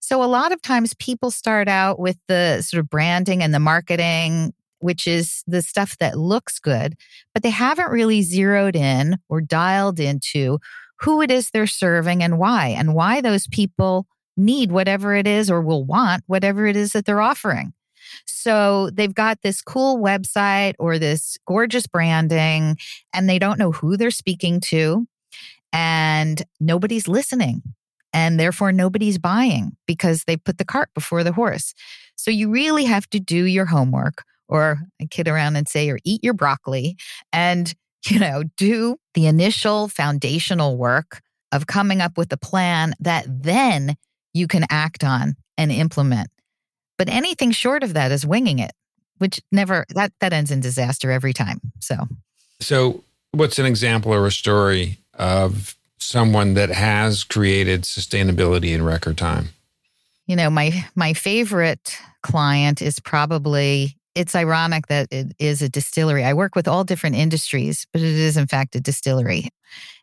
So, 0.00 0.22
a 0.22 0.26
lot 0.26 0.52
of 0.52 0.62
times 0.62 0.94
people 0.94 1.30
start 1.30 1.68
out 1.68 1.98
with 1.98 2.16
the 2.28 2.62
sort 2.62 2.80
of 2.80 2.88
branding 2.88 3.42
and 3.42 3.52
the 3.52 3.58
marketing 3.58 4.54
which 4.80 5.06
is 5.06 5.42
the 5.46 5.62
stuff 5.62 5.96
that 5.98 6.18
looks 6.18 6.58
good, 6.58 6.96
but 7.34 7.42
they 7.42 7.50
haven't 7.50 7.90
really 7.90 8.22
zeroed 8.22 8.76
in 8.76 9.18
or 9.28 9.40
dialed 9.40 10.00
into 10.00 10.58
who 11.00 11.22
it 11.22 11.30
is 11.30 11.50
they're 11.50 11.66
serving 11.66 12.22
and 12.22 12.38
why, 12.38 12.68
and 12.68 12.94
why 12.94 13.20
those 13.20 13.46
people 13.46 14.06
need 14.36 14.72
whatever 14.72 15.14
it 15.14 15.26
is 15.26 15.50
or 15.50 15.60
will 15.60 15.84
want 15.84 16.22
whatever 16.26 16.66
it 16.66 16.76
is 16.76 16.92
that 16.92 17.04
they're 17.04 17.20
offering. 17.20 17.72
So 18.24 18.90
they've 18.90 19.14
got 19.14 19.42
this 19.42 19.60
cool 19.60 19.98
website 19.98 20.74
or 20.78 20.98
this 20.98 21.36
gorgeous 21.46 21.86
branding, 21.86 22.78
and 23.12 23.28
they 23.28 23.38
don't 23.38 23.58
know 23.58 23.72
who 23.72 23.96
they're 23.96 24.10
speaking 24.10 24.60
to, 24.60 25.06
and 25.72 26.42
nobody's 26.60 27.08
listening. 27.08 27.62
And 28.14 28.40
therefore, 28.40 28.72
nobody's 28.72 29.18
buying 29.18 29.76
because 29.86 30.24
they 30.24 30.38
put 30.38 30.56
the 30.56 30.64
cart 30.64 30.88
before 30.94 31.22
the 31.22 31.32
horse. 31.32 31.74
So, 32.16 32.30
you 32.30 32.48
really 32.48 32.84
have 32.84 33.08
to 33.10 33.20
do 33.20 33.44
your 33.44 33.66
homework 33.66 34.24
or 34.48 34.80
I 35.00 35.06
kid 35.06 35.28
around 35.28 35.56
and 35.56 35.68
say, 35.68 35.90
or 35.90 35.98
eat 36.04 36.24
your 36.24 36.34
broccoli 36.34 36.96
and, 37.32 37.72
you 38.08 38.18
know, 38.18 38.44
do 38.56 38.96
the 39.14 39.26
initial 39.26 39.88
foundational 39.88 40.76
work 40.76 41.20
of 41.52 41.66
coming 41.66 42.00
up 42.00 42.16
with 42.16 42.32
a 42.32 42.36
plan 42.36 42.94
that 43.00 43.24
then 43.28 43.96
you 44.34 44.46
can 44.46 44.64
act 44.70 45.02
on 45.02 45.34
and 45.56 45.72
implement. 45.72 46.28
But 46.96 47.08
anything 47.08 47.50
short 47.52 47.82
of 47.82 47.94
that 47.94 48.12
is 48.12 48.26
winging 48.26 48.58
it, 48.58 48.72
which 49.18 49.40
never 49.52 49.84
that 49.94 50.12
that 50.20 50.32
ends 50.32 50.50
in 50.50 50.60
disaster 50.60 51.10
every 51.10 51.32
time. 51.32 51.60
So 51.80 52.06
So 52.60 53.04
what's 53.32 53.58
an 53.58 53.66
example 53.66 54.12
or 54.12 54.26
a 54.26 54.32
story 54.32 54.98
of 55.14 55.76
someone 55.98 56.54
that 56.54 56.70
has 56.70 57.24
created 57.24 57.82
sustainability 57.82 58.74
in 58.74 58.84
record 58.84 59.18
time? 59.18 59.50
You 60.26 60.36
know, 60.36 60.50
my 60.50 60.84
my 60.94 61.14
favorite 61.14 61.98
client 62.22 62.82
is 62.82 63.00
probably 63.00 63.97
it's 64.18 64.34
ironic 64.34 64.88
that 64.88 65.06
it 65.12 65.32
is 65.38 65.62
a 65.62 65.68
distillery. 65.68 66.24
I 66.24 66.34
work 66.34 66.56
with 66.56 66.66
all 66.66 66.82
different 66.82 67.14
industries, 67.14 67.86
but 67.92 68.02
it 68.02 68.16
is 68.16 68.36
in 68.36 68.48
fact 68.48 68.74
a 68.74 68.80
distillery. 68.80 69.50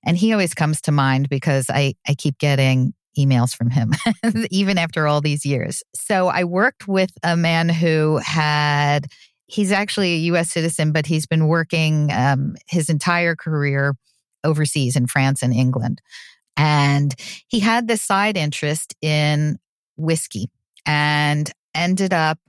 And 0.05 0.15
he 0.15 0.31
always 0.31 0.53
comes 0.53 0.79
to 0.81 0.93
mind 0.93 1.27
because 1.27 1.69
I, 1.69 1.95
I 2.07 2.13
keep 2.13 2.37
getting 2.37 2.93
emails 3.19 3.53
from 3.53 3.69
him, 3.69 3.91
even 4.51 4.77
after 4.77 5.05
all 5.05 5.19
these 5.19 5.45
years. 5.45 5.83
So 5.93 6.27
I 6.27 6.45
worked 6.45 6.87
with 6.87 7.11
a 7.23 7.35
man 7.35 7.67
who 7.67 8.17
had, 8.23 9.07
he's 9.47 9.73
actually 9.73 10.13
a 10.13 10.33
US 10.33 10.49
citizen, 10.49 10.93
but 10.93 11.05
he's 11.05 11.25
been 11.25 11.47
working 11.47 12.09
um, 12.13 12.55
his 12.67 12.89
entire 12.89 13.35
career 13.35 13.95
overseas 14.45 14.95
in 14.95 15.07
France 15.07 15.43
and 15.43 15.53
England. 15.53 15.99
And 16.55 17.13
he 17.47 17.59
had 17.59 17.89
this 17.89 18.01
side 18.01 18.37
interest 18.37 18.95
in 19.01 19.57
whiskey 19.97 20.49
and 20.85 21.51
ended 21.73 22.13
up 22.13 22.39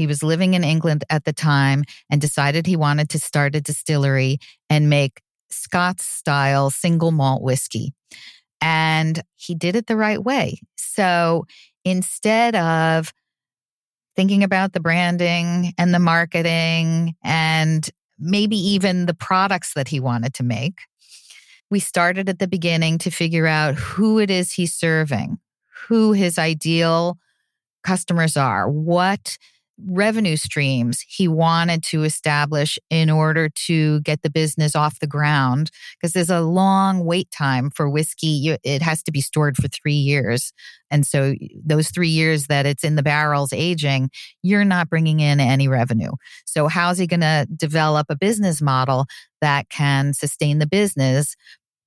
he 0.00 0.06
was 0.06 0.22
living 0.22 0.54
in 0.54 0.64
England 0.64 1.04
at 1.10 1.26
the 1.26 1.32
time 1.34 1.84
and 2.08 2.22
decided 2.22 2.66
he 2.66 2.74
wanted 2.74 3.10
to 3.10 3.18
start 3.18 3.54
a 3.54 3.60
distillery 3.60 4.38
and 4.70 4.88
make 4.88 5.20
Scots 5.50 6.06
style 6.06 6.70
single 6.70 7.10
malt 7.10 7.42
whiskey. 7.42 7.92
And 8.62 9.22
he 9.36 9.54
did 9.54 9.76
it 9.76 9.88
the 9.88 9.98
right 9.98 10.22
way. 10.22 10.58
So 10.76 11.44
instead 11.84 12.56
of 12.56 13.12
thinking 14.16 14.42
about 14.42 14.72
the 14.72 14.80
branding 14.80 15.74
and 15.76 15.92
the 15.92 15.98
marketing 15.98 17.14
and 17.22 17.86
maybe 18.18 18.56
even 18.56 19.04
the 19.04 19.12
products 19.12 19.74
that 19.74 19.88
he 19.88 20.00
wanted 20.00 20.32
to 20.34 20.42
make, 20.42 20.80
we 21.70 21.78
started 21.78 22.26
at 22.30 22.38
the 22.38 22.48
beginning 22.48 22.96
to 22.98 23.10
figure 23.10 23.46
out 23.46 23.74
who 23.74 24.18
it 24.18 24.30
is 24.30 24.52
he's 24.52 24.72
serving, 24.74 25.38
who 25.88 26.12
his 26.12 26.38
ideal 26.38 27.18
customers 27.84 28.38
are, 28.38 28.66
what 28.66 29.36
revenue 29.86 30.36
streams 30.36 31.04
he 31.08 31.28
wanted 31.28 31.82
to 31.82 32.04
establish 32.04 32.78
in 32.90 33.10
order 33.10 33.48
to 33.48 34.00
get 34.00 34.22
the 34.22 34.30
business 34.30 34.76
off 34.76 35.00
the 35.00 35.06
ground 35.06 35.70
because 35.98 36.12
there's 36.12 36.30
a 36.30 36.40
long 36.40 37.04
wait 37.04 37.30
time 37.30 37.70
for 37.70 37.88
whiskey. 37.88 38.56
It 38.62 38.82
has 38.82 39.02
to 39.04 39.12
be 39.12 39.20
stored 39.20 39.56
for 39.56 39.68
3 39.68 39.92
years. 39.92 40.52
And 40.90 41.06
so 41.06 41.34
those 41.64 41.90
3 41.90 42.08
years 42.08 42.46
that 42.48 42.66
it's 42.66 42.84
in 42.84 42.96
the 42.96 43.02
barrels 43.02 43.52
aging 43.52 44.10
you're 44.42 44.64
not 44.64 44.90
bringing 44.90 45.20
in 45.20 45.40
any 45.40 45.68
revenue. 45.68 46.12
So 46.44 46.68
how's 46.68 46.98
he 46.98 47.06
going 47.06 47.20
to 47.20 47.46
develop 47.56 48.06
a 48.10 48.16
business 48.16 48.60
model 48.60 49.06
that 49.40 49.68
can 49.68 50.14
sustain 50.14 50.58
the 50.58 50.66
business 50.66 51.36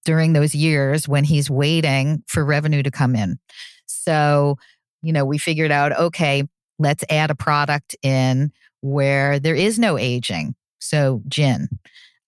during 0.05 0.33
those 0.33 0.55
years 0.55 1.07
when 1.07 1.23
he's 1.23 1.49
waiting 1.49 2.23
for 2.27 2.43
revenue 2.43 2.83
to 2.83 2.91
come 2.91 3.15
in? 3.15 3.37
So 3.85 4.57
you 5.01 5.11
know 5.11 5.25
we 5.25 5.37
figured 5.37 5.71
out 5.71 5.91
okay 5.99 6.43
let's 6.79 7.03
add 7.09 7.31
a 7.31 7.35
product 7.35 7.95
in 8.03 8.51
where 8.81 9.39
there 9.39 9.55
is 9.55 9.79
no 9.79 9.97
aging. 9.97 10.55
So, 10.79 11.21
gin. 11.27 11.67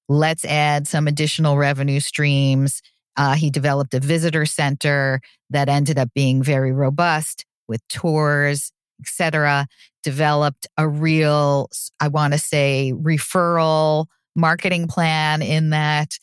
Let's 0.07 0.45
add 0.45 0.87
some 0.87 1.07
additional 1.07 1.57
revenue 1.57 1.99
streams. 1.99 2.81
Uh, 3.17 3.35
he 3.35 3.49
developed 3.49 3.93
a 3.93 3.99
visitor 3.99 4.45
center 4.45 5.19
that 5.49 5.67
ended 5.67 5.97
up 5.97 6.09
being 6.13 6.43
very 6.43 6.71
robust 6.71 7.45
with 7.67 7.85
tours, 7.87 8.71
etc. 9.01 9.67
Developed 10.03 10.67
a 10.77 10.87
real, 10.87 11.69
I 11.99 12.07
want 12.07 12.33
to 12.33 12.39
say, 12.39 12.93
referral 12.95 14.05
marketing 14.35 14.87
plan 14.87 15.41
in 15.41 15.71
that 15.71 16.17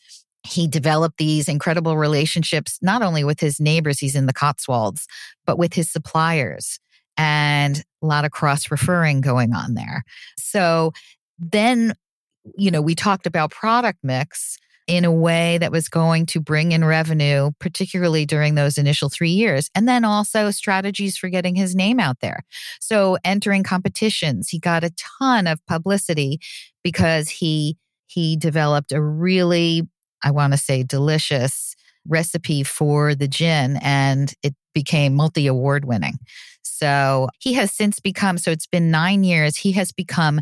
he 0.45 0.67
developed 0.67 1.17
these 1.17 1.47
incredible 1.47 1.97
relationships, 1.97 2.77
not 2.81 3.01
only 3.01 3.23
with 3.23 3.39
his 3.39 3.59
neighbors, 3.59 3.99
he's 3.99 4.15
in 4.15 4.25
the 4.25 4.33
Cotswolds, 4.33 5.07
but 5.45 5.57
with 5.57 5.73
his 5.73 5.89
suppliers 5.89 6.79
and 7.17 7.83
a 8.01 8.05
lot 8.05 8.25
of 8.25 8.31
cross 8.31 8.71
referring 8.71 9.21
going 9.21 9.53
on 9.53 9.73
there. 9.73 10.03
So 10.37 10.91
then, 11.37 11.93
you 12.55 12.71
know, 12.71 12.81
we 12.81 12.95
talked 12.95 13.25
about 13.27 13.51
product 13.51 13.99
mix 14.03 14.57
in 14.87 15.05
a 15.05 15.11
way 15.11 15.57
that 15.59 15.71
was 15.71 15.87
going 15.87 16.25
to 16.25 16.41
bring 16.41 16.73
in 16.73 16.83
revenue, 16.83 17.51
particularly 17.59 18.25
during 18.25 18.55
those 18.55 18.77
initial 18.77 19.09
three 19.09 19.29
years. 19.29 19.69
And 19.73 19.87
then 19.87 20.03
also 20.03 20.51
strategies 20.51 21.17
for 21.17 21.29
getting 21.29 21.55
his 21.55 21.75
name 21.75 21.99
out 21.99 22.19
there. 22.19 22.41
So 22.81 23.17
entering 23.23 23.63
competitions, 23.63 24.49
he 24.49 24.59
got 24.59 24.83
a 24.83 24.93
ton 25.19 25.47
of 25.47 25.65
publicity 25.67 26.39
because 26.83 27.29
he 27.29 27.77
he 28.07 28.35
developed 28.35 28.91
a 28.91 29.01
really, 29.01 29.87
I 30.23 30.31
want 30.31 30.53
to 30.53 30.57
say, 30.57 30.83
delicious 30.83 31.75
recipe 32.07 32.63
for 32.63 33.15
the 33.15 33.27
gin 33.27 33.79
and 33.81 34.33
it 34.43 34.53
became 34.73 35.15
multi 35.15 35.47
award 35.47 35.85
winning. 35.85 36.19
So 36.83 37.29
he 37.39 37.53
has 37.53 37.71
since 37.71 38.01
become, 38.01 38.37
so 38.37 38.51
it's 38.51 38.67
been 38.67 38.91
nine 38.91 39.23
years, 39.23 39.55
he 39.55 39.71
has 39.71 39.93
become 39.93 40.41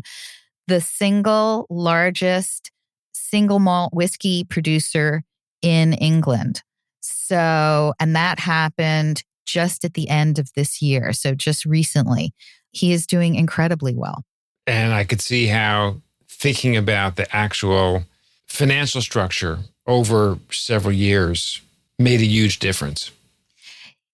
the 0.66 0.80
single 0.80 1.68
largest 1.70 2.72
single 3.12 3.60
malt 3.60 3.94
whiskey 3.94 4.42
producer 4.42 5.22
in 5.62 5.92
England. 5.92 6.64
So, 7.00 7.94
and 8.00 8.16
that 8.16 8.40
happened 8.40 9.22
just 9.46 9.84
at 9.84 9.94
the 9.94 10.08
end 10.08 10.40
of 10.40 10.52
this 10.54 10.82
year. 10.82 11.12
So, 11.12 11.32
just 11.32 11.64
recently, 11.64 12.34
he 12.72 12.92
is 12.92 13.06
doing 13.06 13.36
incredibly 13.36 13.94
well. 13.94 14.24
And 14.66 14.92
I 14.92 15.04
could 15.04 15.20
see 15.20 15.46
how 15.46 16.02
thinking 16.28 16.76
about 16.76 17.14
the 17.14 17.32
actual 17.34 18.02
financial 18.48 19.00
structure 19.00 19.60
over 19.86 20.40
several 20.50 20.92
years 20.92 21.60
made 22.00 22.20
a 22.20 22.26
huge 22.26 22.58
difference. 22.58 23.12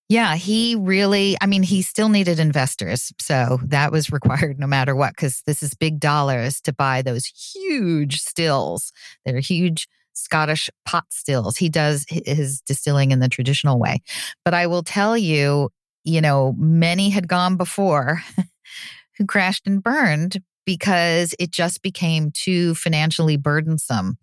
Yeah, 0.09 0.37
he 0.37 0.75
really, 0.75 1.37
I 1.41 1.47
mean, 1.47 1.63
he 1.63 1.83
still 1.83 2.09
needed 2.09 2.41
investors. 2.41 3.13
So 3.21 3.59
that 3.65 3.93
was 3.93 4.11
required 4.13 4.59
no 4.59 4.67
matter 4.67 4.95
what, 4.95 5.15
because 5.15 5.43
this 5.47 5.63
is 5.63 5.75
big 5.75 6.01
dollars 6.01 6.61
to 6.63 6.73
buy 6.73 7.03
those 7.03 7.27
huge 7.27 8.21
stills. 8.21 8.93
They're 9.25 9.41
huge 9.41 9.87
Scottish 10.15 10.69
pot 10.85 11.05
stills. 11.11 11.57
He 11.57 11.69
does 11.69 12.05
his 12.09 12.61
distilling 12.63 13.13
in 13.13 13.21
the 13.21 13.29
traditional 13.29 13.79
way. 13.79 14.01
But 14.45 14.53
I 14.55 14.67
will 14.67 14.83
tell 14.83 15.17
you, 15.17 15.71
you 16.05 16.21
know, 16.21 16.55
many 16.59 17.11
had 17.11 17.29
gone 17.29 17.57
before 17.57 18.23
who 19.19 19.27
crashed 19.27 19.67
and 19.67 19.83
burned 19.83 20.43
because 20.67 21.35
it 21.39 21.51
just 21.51 21.83
became 21.83 22.33
too 22.33 22.75
financially 22.75 23.37
burdensome 23.37 24.19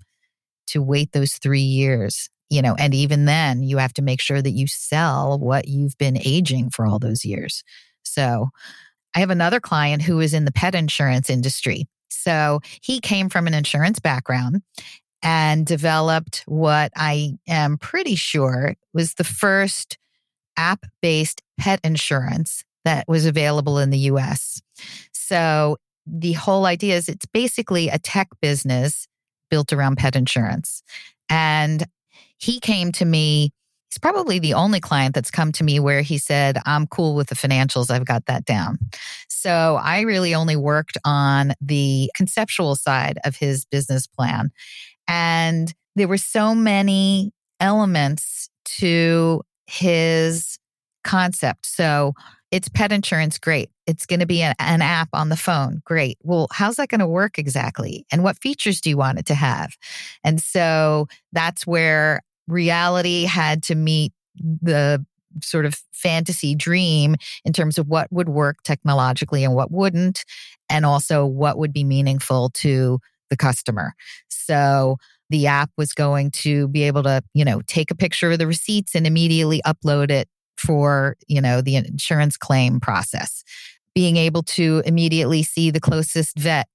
to 0.68 0.82
wait 0.82 1.12
those 1.14 1.34
three 1.34 1.62
years 1.62 2.30
you 2.50 2.62
know, 2.62 2.76
and 2.76 2.94
even 2.94 3.26
then 3.26 3.64
you 3.64 3.78
have 3.78 3.94
to 3.94 4.02
make 4.02 4.22
sure 4.22 4.42
that 4.42 4.52
you 4.52 4.68
sell 4.68 5.40
what 5.40 5.68
you've 5.68 5.98
been 5.98 6.18
aging 6.18 6.70
for 6.70 6.86
all 6.86 7.00
those 7.00 7.26
years. 7.26 7.64
So 8.04 8.50
I 9.16 9.20
have 9.20 9.30
another 9.30 9.60
client 9.60 10.02
who 10.02 10.20
is 10.20 10.34
in 10.34 10.46
the 10.46 10.52
pet 10.52 10.76
insurance 10.76 11.30
industry. 11.30 11.88
So 12.10 12.60
he 12.82 13.00
came 13.00 13.30
from 13.30 13.48
an 13.48 13.54
insurance 13.54 14.00
background 14.00 14.62
and 15.22 15.66
developed 15.66 16.44
what 16.46 16.92
I 16.96 17.34
am 17.48 17.78
pretty 17.78 18.16
sure 18.16 18.76
was 18.94 19.16
the 19.16 19.24
first 19.24 19.98
app 20.58 20.86
based 21.02 21.42
pet 21.58 21.80
insurance 21.84 22.64
that 22.84 23.06
was 23.08 23.26
available 23.26 23.80
in 23.80 23.90
the 23.90 23.98
US. 24.00 24.62
So 25.12 25.78
the 26.06 26.34
whole 26.34 26.66
idea 26.66 26.96
is 26.96 27.10
it's 27.10 27.26
basically 27.26 27.90
a 27.90 27.98
tech 27.98 28.28
business 28.42 29.08
built 29.50 29.74
around 29.74 29.98
pet 29.98 30.16
insurance. 30.16 30.84
And 31.30 31.86
he 32.38 32.60
came 32.60 32.92
to 32.94 33.06
me. 33.06 33.52
He's 33.90 34.00
probably 34.00 34.40
the 34.40 34.56
only 34.56 34.80
client 34.80 35.16
that's 35.16 35.32
come 35.32 35.52
to 35.54 35.64
me 35.64 35.80
where 35.80 36.02
he 36.02 36.18
said, 36.18 36.58
I'm 36.66 36.86
cool 36.88 37.16
with 37.16 37.28
the 37.28 37.36
financials. 37.36 37.90
I've 37.90 38.06
got 38.06 38.26
that 38.26 38.44
down. 38.44 38.78
So 39.30 39.80
I 39.82 40.02
really 40.02 40.36
only 40.36 40.56
worked 40.56 40.98
on 41.06 41.54
the 41.62 42.12
conceptual 42.16 42.76
side 42.76 43.20
of 43.24 43.38
his 43.38 43.64
business 43.66 44.06
plan. 44.06 44.52
And 45.08 45.74
there 45.96 46.08
were 46.08 46.18
so 46.18 46.54
many 46.54 47.32
elements 47.60 48.50
to 48.80 49.44
his 49.68 50.58
concept. 51.04 51.66
So 51.66 52.14
it's 52.52 52.70
pet 52.70 52.92
insurance, 52.92 53.38
great. 53.38 53.70
It's 53.88 54.06
going 54.06 54.20
to 54.20 54.26
be 54.26 54.42
an, 54.42 54.56
an, 54.60 54.82
app 54.82 55.10
on 55.14 55.30
the 55.30 55.38
phone, 55.38 55.82
great. 55.84 56.18
Well, 56.24 56.48
how's 56.52 56.76
that 56.78 56.90
going 56.90 57.00
to 57.00 57.08
work 57.08 57.38
exactly? 57.38 58.06
And 58.12 58.24
what 58.24 58.40
features 58.40 58.82
do 58.82 58.90
you 58.90 58.98
want 58.98 59.20
it 59.20 59.26
to 59.28 59.36
have? 59.36 59.76
And 60.24 60.42
so 60.42 61.08
that's 61.34 61.66
where 61.68 62.22
reality 62.48 63.26
had 63.26 63.64
to 63.64 63.76
meet 63.76 64.14
the 64.36 65.06
sort 65.44 65.66
of 65.66 65.82
fantasy 65.92 66.56
dream 66.56 67.16
in 67.44 67.54
terms 67.54 67.78
of 67.78 67.88
what 67.88 68.12
would 68.12 68.30
work 68.30 68.58
technologically 68.64 69.44
and 69.44 69.54
what 69.54 69.72
wouldn't, 69.72 70.24
and 70.70 70.86
also 70.86 71.26
what 71.26 71.58
would 71.58 71.74
be 71.74 71.84
meaningful 71.84 72.50
to 72.52 73.00
the 73.30 73.38
customer. 73.38 73.94
So 74.30 74.98
the 75.30 75.48
app 75.48 75.72
was 75.78 75.94
going 75.94 76.32
to 76.32 76.68
be 76.68 76.84
able 76.84 77.04
to, 77.04 77.22
you 77.34 77.44
know, 77.44 77.62
take 77.68 77.92
a 77.92 77.96
picture 77.96 78.32
of 78.32 78.40
the 78.40 78.48
receipts 78.48 78.96
and 78.96 79.08
immediately 79.08 79.62
upload 79.66 80.12
it 80.12 80.30
for, 80.58 81.18
you 81.28 81.42
know, 81.42 81.62
the 81.62 81.76
insurance 81.76 82.38
claim 82.38 82.80
process. 82.80 83.44
Being 83.94 84.18
able 84.18 84.44
to 84.44 84.82
immediately 84.86 85.44
see 85.44 85.72
the 85.72 85.80
closest 85.80 86.38
vet, 86.38 86.68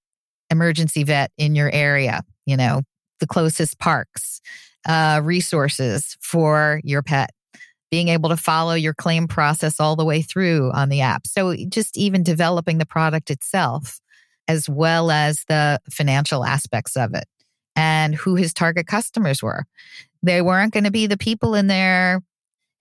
emergency 0.51 1.05
vet 1.05 1.31
in 1.37 1.55
your 1.55 1.71
area, 1.71 2.23
you 2.47 2.57
know, 2.57 2.83
the 3.21 3.27
closest 3.27 3.79
parks, 3.79 4.41
uh, 4.87 5.21
resources 5.23 6.17
for 6.21 6.81
your 6.83 7.03
pet, 7.03 7.31
being 7.91 8.09
able 8.09 8.31
to 8.31 8.37
follow 8.37 8.75
your 8.75 8.95
claim 8.95 9.29
process 9.29 9.81
all 9.81 9.97
the 9.97 10.05
way 10.05 10.23
through 10.23 10.71
on 10.73 10.89
the 10.89 11.03
app. 11.03 11.27
So, 11.27 11.55
just 11.69 11.99
even 11.99 12.23
developing 12.23 12.79
the 12.79 12.87
product 12.87 13.31
itself, 13.31 14.01
as 14.49 14.69
well 14.69 15.11
as 15.11 15.45
the 15.49 15.81
financial 15.91 16.45
aspects 16.45 16.97
of 16.97 17.15
it 17.15 17.27
and 17.77 18.15
who 18.15 18.35
his 18.35 18.53
target 18.53 18.87
customers 18.87 19.43
were. 19.43 19.65
They 20.23 20.43
weren't 20.43 20.73
going 20.73 20.85
to 20.85 20.91
be 20.91 21.07
the 21.07 21.17
people 21.17 21.55
in 21.55 21.67
their 21.67 22.21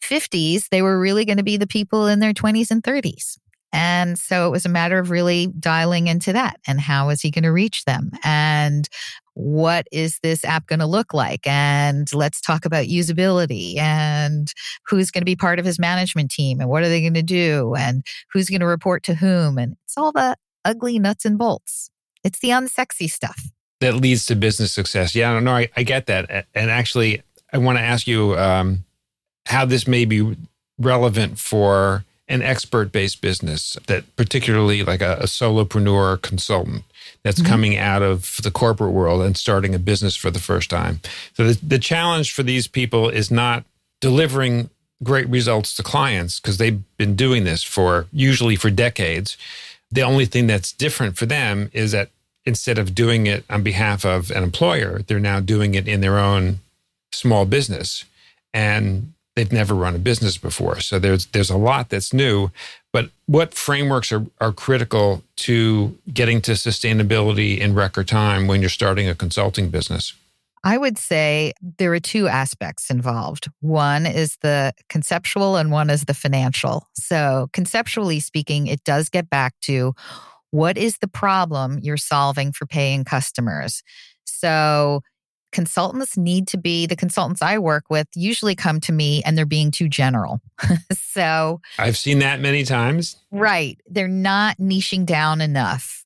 50s, 0.02 0.70
they 0.70 0.82
were 0.82 1.00
really 1.00 1.26
going 1.26 1.38
to 1.38 1.44
be 1.44 1.58
the 1.58 1.68
people 1.68 2.08
in 2.08 2.20
their 2.20 2.34
20s 2.34 2.72
and 2.72 2.84
30s. 2.84 3.38
And 3.72 4.18
so 4.18 4.48
it 4.48 4.50
was 4.50 4.66
a 4.66 4.70
matter 4.70 4.98
of 4.98 5.12
really 5.12 5.48
dialing 5.60 6.08
into 6.08 6.34
that 6.34 6.60
and 6.66 6.80
how 6.80 7.10
is 7.10 7.22
he 7.22 7.30
going 7.30 7.44
to 7.44 7.52
reach 7.52 7.86
them? 7.86 8.10
And 8.24 8.90
what 9.36 9.88
is 9.92 10.20
this 10.22 10.44
app 10.44 10.66
going 10.66 10.80
to 10.80 10.88
look 10.88 11.14
like? 11.14 11.46
And 11.46 12.12
let's 12.14 12.42
talk 12.42 12.66
about 12.66 12.88
usability 12.88 13.78
and 13.78 14.52
who's 14.88 15.12
going 15.12 15.22
to 15.22 15.26
be 15.26 15.36
part 15.36 15.60
of 15.60 15.66
his 15.66 15.80
management 15.80 16.32
team 16.32 16.60
and 16.60 16.70
what 16.70 16.84
are 16.84 16.90
they 16.90 17.02
going 17.02 17.14
to 17.14 17.22
do 17.22 17.76
and 17.76 18.04
who's 18.34 18.50
going 18.50 18.62
to 18.62 18.68
report 18.68 19.04
to 19.04 19.14
whom. 19.14 19.58
And 19.58 19.78
it's 19.86 19.98
all 19.98 20.12
the 20.12 20.36
ugly 20.66 21.00
nuts 21.00 21.24
and 21.24 21.38
bolts. 21.38 21.90
It's 22.24 22.40
the 22.40 22.50
unsexy 22.50 23.10
stuff. 23.10 23.40
That 23.80 23.96
leads 23.96 24.26
to 24.26 24.36
business 24.36 24.74
success. 24.74 25.16
Yeah, 25.16 25.30
I 25.30 25.34
don't 25.34 25.46
know. 25.46 25.56
I, 25.56 25.70
I 25.78 25.84
get 25.84 26.08
that. 26.08 26.48
And 26.54 26.70
actually, 26.70 27.22
I 27.54 27.60
want 27.60 27.78
to 27.78 27.82
ask 27.82 28.08
you 28.08 28.38
um, 28.38 28.84
how 29.50 29.66
this 29.66 29.88
may 29.88 30.06
be 30.06 30.38
relevant 30.78 31.38
for 31.40 32.06
an 32.28 32.42
expert 32.44 32.92
based 32.92 33.22
business 33.22 33.76
that 33.88 34.04
particularly 34.16 34.84
like 34.84 35.02
a, 35.02 35.18
a 35.18 35.24
solopreneur 35.24 36.22
consultant 36.22 36.84
that's 37.24 37.40
mm-hmm. 37.40 37.50
coming 37.50 37.78
out 37.78 38.04
of 38.04 38.38
the 38.44 38.52
corporate 38.52 38.92
world 38.92 39.22
and 39.22 39.36
starting 39.36 39.74
a 39.74 39.80
business 39.80 40.16
for 40.16 40.30
the 40.30 40.40
first 40.40 40.70
time. 40.70 41.02
So 41.34 41.48
the, 41.48 41.66
the 41.66 41.80
challenge 41.80 42.32
for 42.32 42.44
these 42.44 42.68
people 42.68 43.10
is 43.10 43.32
not 43.32 43.66
delivering 44.00 44.70
great 45.04 45.28
results 45.28 45.76
to 45.76 45.84
clients 45.84 46.40
because 46.40 46.58
they've 46.58 46.82
been 46.98 47.16
doing 47.16 47.44
this 47.44 47.64
for 47.64 48.06
usually 48.14 48.56
for 48.56 48.70
decades. 48.70 49.36
The 49.92 50.04
only 50.04 50.26
thing 50.26 50.46
that's 50.46 50.72
different 50.72 51.18
for 51.18 51.26
them 51.26 51.72
is 51.74 51.92
that 51.94 52.10
instead 52.46 52.78
of 52.78 52.94
doing 52.94 53.26
it 53.26 53.44
on 53.50 53.64
behalf 53.64 54.06
of 54.06 54.30
an 54.32 54.44
employer, 54.44 55.02
they're 55.08 55.20
now 55.20 55.40
doing 55.40 55.74
it 55.74 55.88
in 55.88 56.02
their 56.02 56.20
own 56.20 56.60
small 57.12 57.46
business. 57.46 58.06
And 58.54 59.14
they've 59.40 59.54
never 59.54 59.74
run 59.74 59.96
a 59.96 60.00
business 60.00 60.38
before. 60.38 60.82
So 60.82 61.00
there's 61.00 61.28
there's 61.28 61.50
a 61.50 61.56
lot 61.56 61.88
that's 61.88 62.12
new. 62.14 62.52
But 62.92 63.10
what 63.26 63.54
frameworks 63.54 64.12
are, 64.12 64.26
are 64.42 64.52
critical 64.52 65.24
to 65.38 65.98
getting 66.14 66.42
to 66.42 66.52
sustainability 66.52 67.58
in 67.58 67.74
record 67.74 68.10
time 68.10 68.48
when 68.48 68.60
you're 68.60 68.70
starting 68.70 69.08
a 69.08 69.16
consulting 69.16 69.70
business? 69.70 70.14
I 70.66 70.78
would 70.78 70.98
say 70.98 71.54
there 71.78 71.94
are 71.94 72.02
two 72.02 72.28
aspects 72.28 72.90
involved. 72.90 73.50
One 73.62 74.06
is 74.06 74.36
the 74.42 74.74
conceptual 74.90 75.56
and 75.56 75.72
one 75.72 75.90
is 75.90 76.04
the 76.04 76.14
financial. 76.14 76.90
So, 76.96 77.48
conceptually 77.54 78.20
speaking, 78.20 78.68
it 78.68 78.84
does 78.84 79.08
get 79.08 79.30
back 79.30 79.54
to 79.62 79.94
what 80.52 80.78
is 80.78 80.98
the 80.98 81.08
problem 81.08 81.80
you're 81.82 81.96
solving 81.96 82.52
for 82.52 82.66
paying 82.66 83.06
customers? 83.06 83.84
So, 84.26 85.02
consultants 85.52 86.18
need 86.18 86.48
to 86.50 86.58
be 86.58 86.86
the 86.86 86.96
consultants 86.96 87.42
I 87.42 87.58
work 87.58 87.86
with 87.90 88.08
usually 88.16 88.56
come 88.56 88.80
to 88.82 88.92
me 88.92 89.24
and 89.26 89.38
they're 89.38 89.46
being 89.46 89.72
too 89.72 89.90
general. 89.90 90.42
so 90.94 91.62
I've 91.78 91.98
seen 91.98 92.20
that 92.20 92.40
many 92.40 92.64
times. 92.64 93.18
Right. 93.32 93.80
They're 93.88 94.08
not 94.08 94.58
niching 94.58 95.06
down 95.06 95.42
enough 95.42 96.06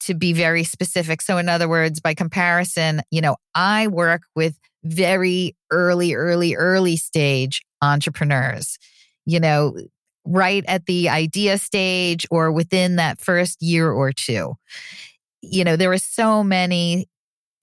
to 0.00 0.14
be 0.14 0.32
very 0.32 0.64
specific. 0.64 1.22
So, 1.22 1.38
in 1.38 1.48
other 1.48 1.68
words, 1.68 2.00
by 2.00 2.14
comparison, 2.14 3.02
you 3.10 3.20
know, 3.20 3.36
I 3.54 3.86
work 3.86 4.22
with 4.34 4.58
very 4.82 5.56
early, 5.70 6.14
early, 6.14 6.56
early 6.56 6.96
stage 6.96 7.62
entrepreneurs, 7.82 8.78
you 9.26 9.38
know, 9.40 9.76
right 10.24 10.64
at 10.66 10.86
the 10.86 11.08
idea 11.08 11.58
stage 11.58 12.26
or 12.30 12.50
within 12.52 12.96
that 12.96 13.20
first 13.20 13.62
year 13.62 13.90
or 13.90 14.12
two. 14.12 14.54
You 15.42 15.64
know, 15.64 15.76
there 15.76 15.92
are 15.92 15.98
so 15.98 16.42
many 16.42 17.06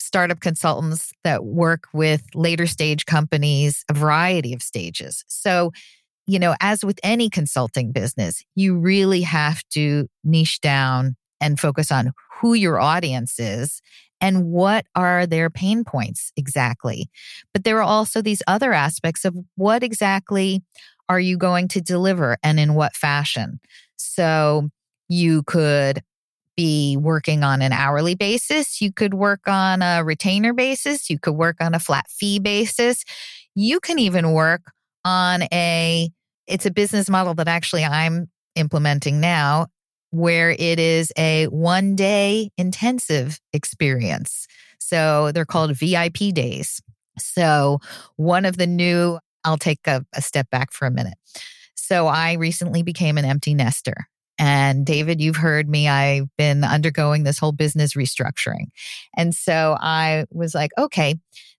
startup 0.07 0.39
consultants 0.39 1.11
that 1.25 1.43
work 1.43 1.83
with 1.93 2.23
later 2.33 2.65
stage 2.65 3.05
companies, 3.05 3.83
a 3.89 3.93
variety 3.93 4.53
of 4.53 4.61
stages. 4.61 5.23
So, 5.27 5.73
you 6.25 6.39
know, 6.39 6.55
as 6.61 6.83
with 6.83 6.97
any 7.03 7.29
consulting 7.29 7.91
business, 7.91 8.43
you 8.55 8.77
really 8.77 9.21
have 9.21 9.61
to 9.71 10.07
niche 10.23 10.61
down 10.61 11.17
and 11.41 11.59
focus 11.59 11.91
on 11.91 12.13
who 12.39 12.53
your 12.53 12.79
audience 12.79 13.37
is 13.37 13.81
and 14.21 14.45
what 14.45 14.85
are 14.95 15.27
their 15.27 15.49
pain 15.49 15.83
points 15.83 16.31
exactly. 16.37 17.09
But 17.53 17.65
there 17.65 17.77
are 17.77 17.83
also 17.83 18.21
these 18.21 18.41
other 18.47 18.73
aspects 18.73 19.25
of 19.25 19.35
what 19.55 19.83
exactly 19.83 20.63
are 21.09 21.19
you 21.19 21.37
going 21.37 21.67
to 21.69 21.81
deliver 21.81 22.37
and 22.43 22.59
in 22.59 22.73
what 22.73 22.95
fashion. 22.95 23.59
So 23.97 24.69
you 25.09 25.43
could 25.43 26.01
be 26.57 26.97
working 26.97 27.43
on 27.43 27.61
an 27.61 27.71
hourly 27.71 28.15
basis. 28.15 28.81
You 28.81 28.91
could 28.91 29.13
work 29.13 29.47
on 29.47 29.81
a 29.81 30.03
retainer 30.03 30.53
basis. 30.53 31.09
You 31.09 31.19
could 31.19 31.35
work 31.35 31.57
on 31.61 31.73
a 31.73 31.79
flat 31.79 32.09
fee 32.09 32.39
basis. 32.39 33.05
You 33.55 33.79
can 33.79 33.99
even 33.99 34.33
work 34.33 34.63
on 35.05 35.43
a, 35.53 36.09
it's 36.47 36.65
a 36.65 36.71
business 36.71 37.09
model 37.09 37.35
that 37.35 37.47
actually 37.47 37.85
I'm 37.85 38.29
implementing 38.55 39.21
now 39.21 39.67
where 40.09 40.51
it 40.51 40.79
is 40.79 41.13
a 41.17 41.45
one 41.45 41.95
day 41.95 42.49
intensive 42.57 43.39
experience. 43.53 44.47
So 44.79 45.31
they're 45.31 45.45
called 45.45 45.77
VIP 45.77 46.33
days. 46.33 46.81
So 47.19 47.79
one 48.15 48.45
of 48.45 48.57
the 48.57 48.67
new, 48.67 49.19
I'll 49.43 49.57
take 49.57 49.85
a, 49.85 50.05
a 50.13 50.21
step 50.21 50.49
back 50.49 50.71
for 50.71 50.85
a 50.85 50.91
minute. 50.91 51.17
So 51.75 52.07
I 52.07 52.33
recently 52.33 52.83
became 52.83 53.17
an 53.17 53.25
empty 53.25 53.53
nester. 53.53 54.07
And 54.39 54.85
David, 54.85 55.19
you've 55.19 55.35
heard 55.35 55.67
me. 55.67 55.87
I've 55.87 56.27
been 56.37 56.63
undergoing 56.63 57.23
this 57.23 57.39
whole 57.39 57.51
business 57.51 57.93
restructuring. 57.93 58.67
And 59.15 59.33
so 59.33 59.77
I 59.79 60.25
was 60.31 60.53
like, 60.53 60.71
okay, 60.77 61.15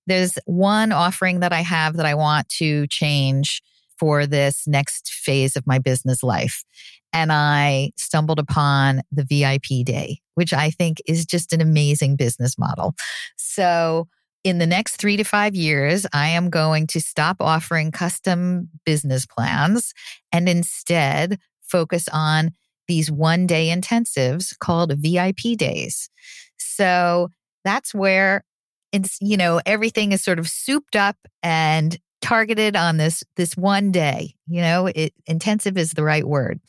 there's 0.07 0.39
one 0.47 0.93
offering 0.93 1.41
that 1.41 1.53
I 1.53 1.61
have 1.61 1.97
that 1.97 2.07
I 2.07 2.15
want 2.15 2.49
to 2.51 2.87
change 2.87 3.63
for 3.99 4.27
this 4.27 4.67
next 4.67 5.11
phase 5.11 5.57
of 5.57 5.67
my 5.67 5.79
business 5.79 6.23
life. 6.23 6.65
And 7.13 7.33
I 7.33 7.91
stumbled 7.97 8.39
upon 8.39 9.03
the 9.11 9.25
VIP 9.25 9.85
day, 9.85 10.21
which 10.35 10.53
I 10.53 10.71
think 10.71 10.99
is 11.07 11.27
just 11.27 11.53
an 11.53 11.61
amazing 11.61 12.17
business 12.17 12.59
model. 12.59 12.95
So 13.37 14.09
in 14.45 14.59
the 14.59 14.67
next 14.67 14.97
three 14.97 15.17
to 15.17 15.25
five 15.25 15.55
years, 15.55 16.07
I 16.13 16.29
am 16.29 16.49
going 16.49 16.87
to 16.89 17.01
stop 17.01 17.39
offering 17.41 17.91
custom 17.91 18.69
business 18.85 19.27
plans 19.27 19.93
and 20.33 20.49
instead 20.49 21.39
focus 21.63 22.09
on 22.13 22.53
these 22.89 23.11
one 23.11 23.47
day 23.47 23.69
intensives 23.75 24.59
called 24.59 24.93
VIP 24.99 25.57
days. 25.57 26.11
So 26.57 27.31
that's 27.65 27.95
where 27.95 28.45
it's, 28.93 29.19
you 29.21 29.37
know, 29.37 29.61
everything 29.67 30.13
is 30.13 30.23
sort 30.23 30.39
of 30.39 30.49
souped 30.49 30.97
up 30.97 31.17
and 31.43 31.99
targeted 32.21 32.75
on 32.75 32.97
this 32.97 33.23
this 33.37 33.57
one 33.57 33.93
day 33.93 34.35
you 34.49 34.61
know 34.61 34.87
it 34.87 35.13
intensive 35.27 35.79
is 35.79 35.93
the 35.93 36.03
right 36.03 36.27
word 36.27 36.61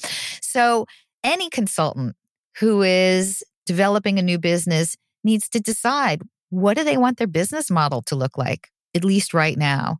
so 0.41 0.85
any 1.23 1.49
consultant 1.49 2.15
who 2.59 2.83
is 2.83 3.43
developing 3.65 4.19
a 4.19 4.21
new 4.21 4.37
business 4.37 4.95
needs 5.23 5.49
to 5.49 5.59
decide 5.59 6.21
what 6.49 6.77
do 6.77 6.83
they 6.83 6.97
want 6.97 7.17
their 7.17 7.27
business 7.27 7.71
model 7.71 8.01
to 8.03 8.15
look 8.15 8.37
like 8.37 8.67
at 8.93 9.03
least 9.03 9.33
right 9.33 9.57
now 9.57 9.97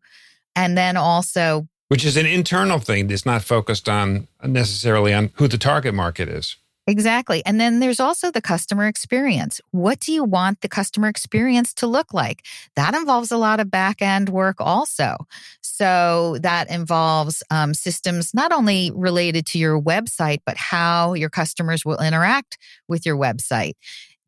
and 0.56 0.78
then 0.78 0.96
also 0.96 1.68
which 1.90 2.06
is 2.06 2.18
an 2.18 2.26
internal 2.26 2.80
thing 2.80 3.08
that's 3.08 3.26
not 3.26 3.44
focused 3.44 3.90
on 3.90 4.28
necessarily 4.44 5.14
on 5.14 5.32
who 5.36 5.48
the 5.48 5.58
target 5.58 5.94
market 5.94 6.30
is. 6.30 6.56
Exactly. 6.90 7.46
And 7.46 7.62
then 7.62 7.82
there's 7.82 8.00
also 8.00 8.32
the 8.32 8.42
customer 8.42 8.88
experience. 8.88 9.62
What 9.70 10.00
do 10.00 10.12
you 10.12 10.24
want 10.24 10.62
the 10.62 10.68
customer 10.68 11.08
experience 11.08 11.72
to 11.76 11.88
look 11.88 12.16
like? 12.16 12.44
That 12.76 12.96
involves 12.96 13.32
a 13.32 13.38
lot 13.38 13.60
of 13.60 13.70
back 13.70 14.02
end 14.02 14.30
work 14.30 14.56
also. 14.60 15.28
So 15.62 16.38
that 16.42 16.68
involves 16.72 17.44
um, 17.52 17.76
systems 17.76 18.34
not 18.34 18.52
only 18.52 18.92
related 18.96 19.46
to 19.48 19.60
your 19.60 19.80
website, 19.80 20.40
but 20.48 20.58
how 20.58 21.14
your 21.14 21.30
customers 21.30 21.86
will 21.86 22.00
interact 22.00 22.58
with 22.88 23.06
your 23.06 23.18
website. 23.18 23.74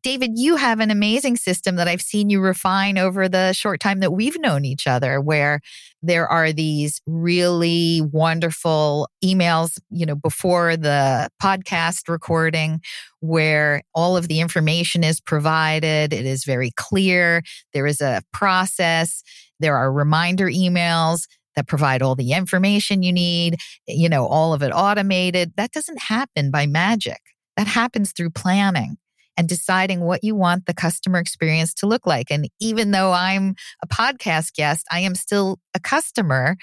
David, 0.02 0.32
you 0.34 0.56
have 0.56 0.80
an 0.80 0.90
amazing 0.90 1.36
system 1.36 1.76
that 1.76 1.86
I've 1.86 2.02
seen 2.02 2.28
you 2.28 2.40
refine 2.40 2.98
over 2.98 3.28
the 3.28 3.52
short 3.52 3.78
time 3.78 4.00
that 4.00 4.10
we've 4.10 4.38
known 4.40 4.64
each 4.64 4.88
other, 4.88 5.20
where 5.20 5.60
there 6.02 6.26
are 6.26 6.52
these 6.52 7.00
really 7.06 8.00
wonderful 8.12 9.08
emails, 9.24 9.78
you 9.90 10.04
know, 10.04 10.16
before 10.16 10.76
the 10.76 11.28
podcast 11.40 12.08
recording, 12.08 12.80
where 13.20 13.82
all 13.94 14.16
of 14.16 14.26
the 14.26 14.40
information 14.40 15.04
is 15.04 15.20
provided. 15.20 16.12
It 16.12 16.26
is 16.26 16.44
very 16.44 16.72
clear. 16.72 17.42
There 17.72 17.86
is 17.86 18.00
a 18.00 18.22
process. 18.32 19.22
There 19.60 19.76
are 19.76 19.92
reminder 19.92 20.46
emails 20.46 21.28
that 21.54 21.68
provide 21.68 22.02
all 22.02 22.16
the 22.16 22.32
information 22.32 23.04
you 23.04 23.12
need, 23.12 23.60
you 23.86 24.08
know, 24.08 24.26
all 24.26 24.52
of 24.52 24.62
it 24.62 24.72
automated. 24.74 25.52
That 25.56 25.70
doesn't 25.70 26.00
happen 26.00 26.50
by 26.50 26.66
magic. 26.66 27.20
That 27.56 27.68
happens 27.68 28.10
through 28.10 28.30
planning 28.30 28.96
and 29.36 29.48
deciding 29.48 30.00
what 30.00 30.22
you 30.22 30.34
want 30.34 30.66
the 30.66 30.74
customer 30.74 31.18
experience 31.18 31.74
to 31.74 31.86
look 31.86 32.06
like. 32.06 32.30
And 32.30 32.48
even 32.60 32.90
though 32.90 33.12
I'm 33.12 33.54
a 33.82 33.88
podcast 33.88 34.54
guest, 34.54 34.86
I 34.90 35.00
am 35.00 35.14
still 35.14 35.58
a 35.74 35.80
customer 35.80 36.56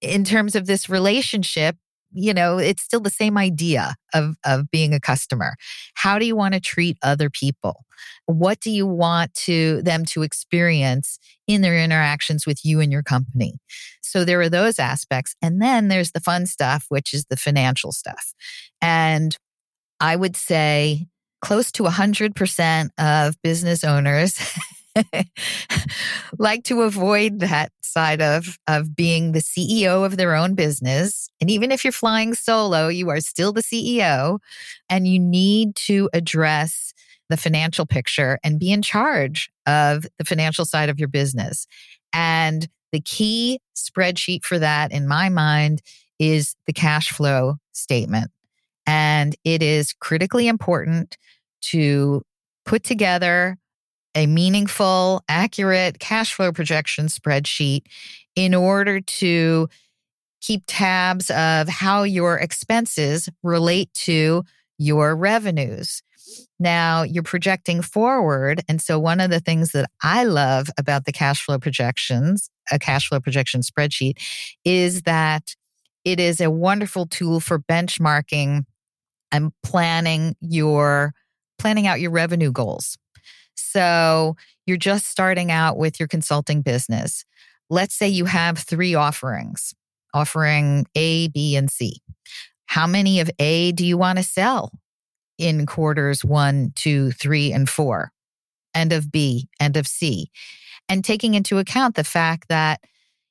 in 0.00 0.24
terms 0.24 0.54
of 0.54 0.66
this 0.66 0.88
relationship. 0.88 1.76
You 2.16 2.32
know, 2.32 2.58
it's 2.58 2.82
still 2.82 3.00
the 3.00 3.10
same 3.10 3.36
idea 3.36 3.96
of, 4.14 4.36
of 4.44 4.70
being 4.70 4.94
a 4.94 5.00
customer. 5.00 5.56
How 5.94 6.18
do 6.18 6.26
you 6.26 6.36
want 6.36 6.54
to 6.54 6.60
treat 6.60 6.96
other 7.02 7.28
people? 7.28 7.84
What 8.26 8.60
do 8.60 8.70
you 8.70 8.86
want 8.86 9.34
to 9.44 9.82
them 9.82 10.04
to 10.06 10.22
experience 10.22 11.18
in 11.48 11.60
their 11.60 11.76
interactions 11.76 12.46
with 12.46 12.64
you 12.64 12.80
and 12.80 12.92
your 12.92 13.02
company? 13.02 13.54
So 14.00 14.24
there 14.24 14.40
are 14.40 14.48
those 14.48 14.78
aspects. 14.78 15.34
And 15.42 15.60
then 15.60 15.88
there's 15.88 16.12
the 16.12 16.20
fun 16.20 16.46
stuff, 16.46 16.86
which 16.88 17.12
is 17.12 17.24
the 17.28 17.36
financial 17.36 17.90
stuff. 17.90 18.32
And 18.80 19.36
I 19.98 20.14
would 20.14 20.36
say 20.36 21.08
close 21.44 21.70
to 21.70 21.82
100% 21.82 22.88
of 22.98 23.42
business 23.42 23.84
owners 23.84 24.40
like 26.38 26.64
to 26.64 26.80
avoid 26.80 27.40
that 27.40 27.70
side 27.82 28.22
of 28.22 28.58
of 28.66 28.96
being 28.96 29.32
the 29.32 29.40
CEO 29.40 30.06
of 30.06 30.16
their 30.16 30.34
own 30.34 30.54
business. 30.54 31.28
And 31.40 31.50
even 31.50 31.70
if 31.70 31.84
you're 31.84 31.92
flying 31.92 32.34
solo, 32.34 32.88
you 32.88 33.10
are 33.10 33.20
still 33.20 33.52
the 33.52 33.62
CEO 33.62 34.38
and 34.88 35.06
you 35.06 35.20
need 35.20 35.76
to 35.76 36.08
address 36.14 36.94
the 37.28 37.36
financial 37.36 37.84
picture 37.84 38.38
and 38.42 38.58
be 38.58 38.72
in 38.72 38.80
charge 38.80 39.50
of 39.66 40.06
the 40.18 40.24
financial 40.24 40.64
side 40.64 40.88
of 40.88 40.98
your 40.98 41.08
business. 41.08 41.66
And 42.14 42.66
the 42.90 43.00
key 43.00 43.60
spreadsheet 43.76 44.44
for 44.44 44.58
that 44.58 44.92
in 44.92 45.06
my 45.06 45.28
mind 45.28 45.82
is 46.18 46.56
the 46.66 46.72
cash 46.72 47.10
flow 47.10 47.56
statement. 47.72 48.30
And 48.86 49.36
it 49.44 49.62
is 49.62 49.92
critically 49.92 50.48
important 50.48 51.16
to 51.70 52.22
put 52.64 52.84
together 52.84 53.56
a 54.14 54.26
meaningful, 54.26 55.22
accurate 55.28 55.98
cash 55.98 56.34
flow 56.34 56.52
projection 56.52 57.06
spreadsheet 57.06 57.82
in 58.36 58.54
order 58.54 59.00
to 59.00 59.68
keep 60.40 60.62
tabs 60.66 61.30
of 61.30 61.68
how 61.68 62.02
your 62.02 62.36
expenses 62.38 63.28
relate 63.42 63.92
to 63.94 64.44
your 64.78 65.16
revenues. 65.16 66.02
Now 66.58 67.02
you're 67.02 67.22
projecting 67.22 67.82
forward. 67.82 68.62
And 68.68 68.80
so, 68.80 68.98
one 68.98 69.20
of 69.20 69.30
the 69.30 69.40
things 69.40 69.72
that 69.72 69.90
I 70.02 70.24
love 70.24 70.68
about 70.78 71.04
the 71.04 71.12
cash 71.12 71.42
flow 71.42 71.58
projections, 71.58 72.48
a 72.70 72.78
cash 72.78 73.08
flow 73.08 73.20
projection 73.20 73.60
spreadsheet, 73.60 74.18
is 74.64 75.02
that 75.02 75.54
it 76.04 76.20
is 76.20 76.40
a 76.40 76.50
wonderful 76.50 77.06
tool 77.06 77.40
for 77.40 77.58
benchmarking 77.58 78.64
and 79.32 79.52
planning 79.62 80.36
your 80.40 81.12
planning 81.58 81.86
out 81.86 82.00
your 82.00 82.10
revenue 82.10 82.52
goals. 82.52 82.96
So 83.54 84.36
you're 84.66 84.76
just 84.76 85.06
starting 85.06 85.50
out 85.50 85.76
with 85.76 85.98
your 86.00 86.08
consulting 86.08 86.62
business. 86.62 87.24
Let's 87.70 87.94
say 87.94 88.08
you 88.08 88.24
have 88.26 88.58
three 88.58 88.94
offerings, 88.94 89.74
offering 90.12 90.86
A, 90.94 91.28
B, 91.28 91.56
and 91.56 91.70
C. 91.70 92.00
How 92.66 92.86
many 92.86 93.20
of 93.20 93.30
A 93.38 93.72
do 93.72 93.86
you 93.86 93.96
want 93.96 94.18
to 94.18 94.24
sell 94.24 94.72
in 95.38 95.66
quarters 95.66 96.24
one, 96.24 96.72
two, 96.74 97.10
three, 97.12 97.52
and 97.52 97.68
four? 97.68 98.10
And 98.74 98.92
of 98.92 99.12
B, 99.12 99.48
and 99.60 99.76
of 99.76 99.86
C. 99.86 100.30
And 100.88 101.04
taking 101.04 101.34
into 101.34 101.58
account 101.58 101.94
the 101.94 102.04
fact 102.04 102.48
that, 102.48 102.80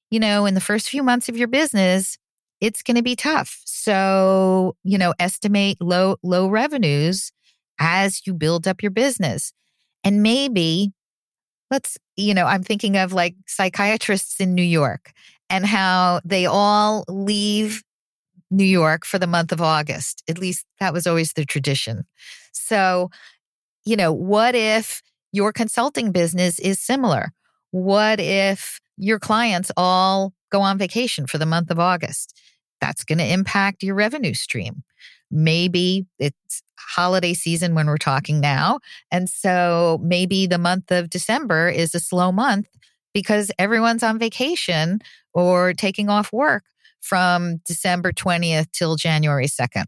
you 0.10 0.20
know, 0.20 0.46
in 0.46 0.54
the 0.54 0.62
first 0.62 0.90
few 0.90 1.04
months 1.04 1.28
of 1.28 1.38
your 1.38 1.50
business, 1.50 2.18
it's 2.62 2.82
going 2.82 2.96
to 2.96 3.04
be 3.04 3.16
tough. 3.16 3.62
So, 3.66 4.78
you 4.84 4.98
know, 4.98 5.14
estimate 5.20 5.82
low 5.82 6.16
low 6.24 6.48
revenues 6.48 7.34
as 7.80 8.26
you 8.26 8.34
build 8.34 8.68
up 8.68 8.82
your 8.82 8.92
business. 8.92 9.54
And 10.04 10.22
maybe 10.22 10.92
let's, 11.72 11.98
you 12.16 12.34
know, 12.34 12.46
I'm 12.46 12.64
thinking 12.64 12.98
of 12.98 13.14
like 13.14 13.36
psychiatrists 13.48 14.40
in 14.40 14.54
New 14.54 14.64
York 14.64 15.12
and 15.50 15.66
how 15.66 16.22
they 16.24 16.46
all 16.46 17.06
leave 17.08 17.84
New 18.52 18.64
York 18.64 19.06
for 19.06 19.18
the 19.18 19.28
month 19.28 19.52
of 19.52 19.62
August. 19.62 20.24
At 20.30 20.38
least 20.38 20.66
that 20.80 20.94
was 20.94 21.08
always 21.08 21.34
the 21.34 21.46
tradition. 21.46 22.06
So, 22.52 23.10
you 23.86 23.96
know, 23.96 24.14
what 24.14 24.56
if 24.56 25.02
your 25.32 25.52
consulting 25.52 26.12
business 26.12 26.60
is 26.60 26.80
similar? 26.80 27.34
What 27.72 28.20
if 28.20 28.80
your 28.98 29.20
clients 29.20 29.72
all 29.76 30.34
go 30.52 30.62
on 30.62 30.78
vacation 30.78 31.26
for 31.26 31.38
the 31.40 31.46
month 31.46 31.72
of 31.72 31.80
August? 31.80 32.40
That's 32.80 33.04
going 33.04 33.18
to 33.18 33.26
impact 33.26 33.82
your 33.82 33.96
revenue 33.96 34.34
stream. 34.34 34.84
Maybe 35.34 36.06
it's 36.20 36.62
holiday 36.78 37.34
season 37.34 37.74
when 37.74 37.88
we're 37.88 37.98
talking 37.98 38.40
now. 38.40 38.80
And 39.12 39.28
so 39.28 40.00
maybe 40.04 40.46
the 40.46 40.58
month 40.60 40.92
of 40.92 41.10
December 41.10 41.70
is 41.70 41.96
a 41.96 42.00
slow 42.00 42.32
month 42.32 42.68
because 43.14 43.52
everyone's 43.58 44.04
on 44.04 44.20
vacation 44.20 45.00
or 45.34 45.74
taking 45.74 46.10
off 46.10 46.32
work 46.32 46.66
from 47.02 47.58
December 47.66 48.12
20th 48.12 48.72
till 48.72 48.96
January 48.96 49.48
2nd. 49.48 49.86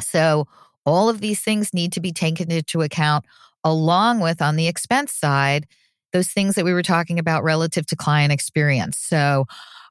So 0.00 0.46
all 0.84 1.08
of 1.08 1.20
these 1.20 1.40
things 1.40 1.74
need 1.74 1.92
to 1.92 2.00
be 2.00 2.12
taken 2.12 2.50
into 2.50 2.80
account 2.80 3.26
along 3.64 4.20
with 4.20 4.40
on 4.40 4.56
the 4.56 4.68
expense 4.68 5.12
side 5.12 5.66
those 6.12 6.28
things 6.28 6.54
that 6.54 6.64
we 6.64 6.72
were 6.72 6.82
talking 6.82 7.18
about 7.18 7.44
relative 7.44 7.84
to 7.86 7.96
client 7.96 8.32
experience. 8.32 8.96
So 8.96 9.44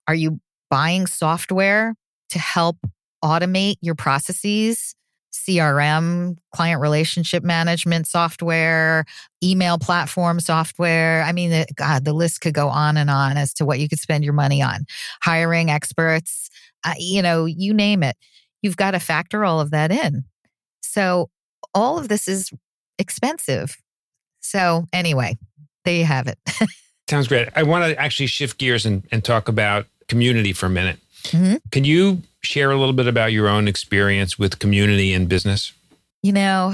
are 0.07 0.15
you 0.15 0.39
buying 0.71 1.05
software 1.05 1.93
to 2.29 2.39
help 2.39 2.77
automate 3.25 3.77
your 3.81 3.95
processes, 3.95 4.95
CRM, 5.33 6.37
client 6.53 6.81
relationship 6.81 7.43
management 7.43 8.07
software, 8.07 9.05
email 9.43 9.77
platform 9.77 10.39
software. 10.39 11.23
I 11.23 11.31
mean, 11.31 11.65
God, 11.75 12.05
the 12.05 12.13
list 12.13 12.41
could 12.41 12.53
go 12.53 12.69
on 12.69 12.97
and 12.97 13.09
on 13.09 13.37
as 13.37 13.53
to 13.55 13.65
what 13.65 13.79
you 13.79 13.89
could 13.89 13.99
spend 13.99 14.23
your 14.23 14.33
money 14.33 14.61
on. 14.61 14.85
Hiring 15.21 15.69
experts, 15.69 16.49
uh, 16.83 16.93
you 16.97 17.21
know, 17.21 17.45
you 17.45 17.73
name 17.73 18.03
it. 18.03 18.15
You've 18.61 18.77
got 18.77 18.91
to 18.91 18.99
factor 18.99 19.43
all 19.43 19.59
of 19.59 19.71
that 19.71 19.91
in. 19.91 20.23
So, 20.81 21.29
all 21.73 21.97
of 21.99 22.07
this 22.07 22.27
is 22.27 22.51
expensive. 22.97 23.75
So, 24.39 24.85
anyway, 24.93 25.37
there 25.83 25.95
you 25.95 26.05
have 26.05 26.27
it. 26.27 26.39
Sounds 27.09 27.27
great. 27.27 27.49
I 27.55 27.63
want 27.63 27.85
to 27.85 27.99
actually 27.99 28.27
shift 28.27 28.57
gears 28.57 28.85
and, 28.85 29.03
and 29.11 29.23
talk 29.23 29.47
about 29.47 29.85
community 30.07 30.53
for 30.53 30.67
a 30.67 30.69
minute. 30.69 30.99
Mm-hmm. 31.25 31.55
Can 31.71 31.83
you 31.83 32.21
share 32.45 32.71
a 32.71 32.77
little 32.77 32.93
bit 32.93 33.07
about 33.07 33.31
your 33.33 33.47
own 33.47 33.67
experience 33.67 34.39
with 34.39 34.59
community 34.59 35.13
and 35.13 35.27
business? 35.27 35.73
You 36.23 36.31
know, 36.31 36.73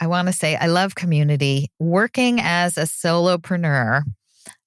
I 0.00 0.06
want 0.06 0.28
to 0.28 0.32
say 0.32 0.56
I 0.56 0.66
love 0.66 0.94
community. 0.94 1.70
Working 1.78 2.40
as 2.40 2.76
a 2.76 2.82
solopreneur 2.82 4.02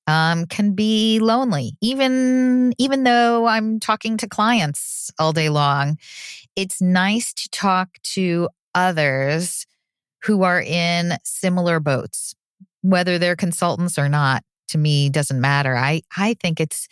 um, 0.07 0.45
can 0.45 0.73
be 0.73 1.19
lonely, 1.19 1.73
even 1.81 2.73
even 2.77 3.03
though 3.03 3.45
I'm 3.45 3.79
talking 3.79 4.17
to 4.17 4.27
clients 4.27 5.11
all 5.19 5.33
day 5.33 5.49
long. 5.49 5.97
It's 6.55 6.81
nice 6.81 7.33
to 7.33 7.49
talk 7.49 7.89
to 8.15 8.49
others 8.73 9.65
who 10.23 10.43
are 10.43 10.61
in 10.61 11.13
similar 11.23 11.79
boats, 11.79 12.35
whether 12.81 13.17
they're 13.17 13.35
consultants 13.35 13.97
or 13.97 14.09
not. 14.09 14.43
To 14.69 14.77
me, 14.77 15.09
doesn't 15.09 15.41
matter. 15.41 15.75
I 15.75 16.01
I 16.15 16.35
think 16.35 16.59
it's 16.59 16.87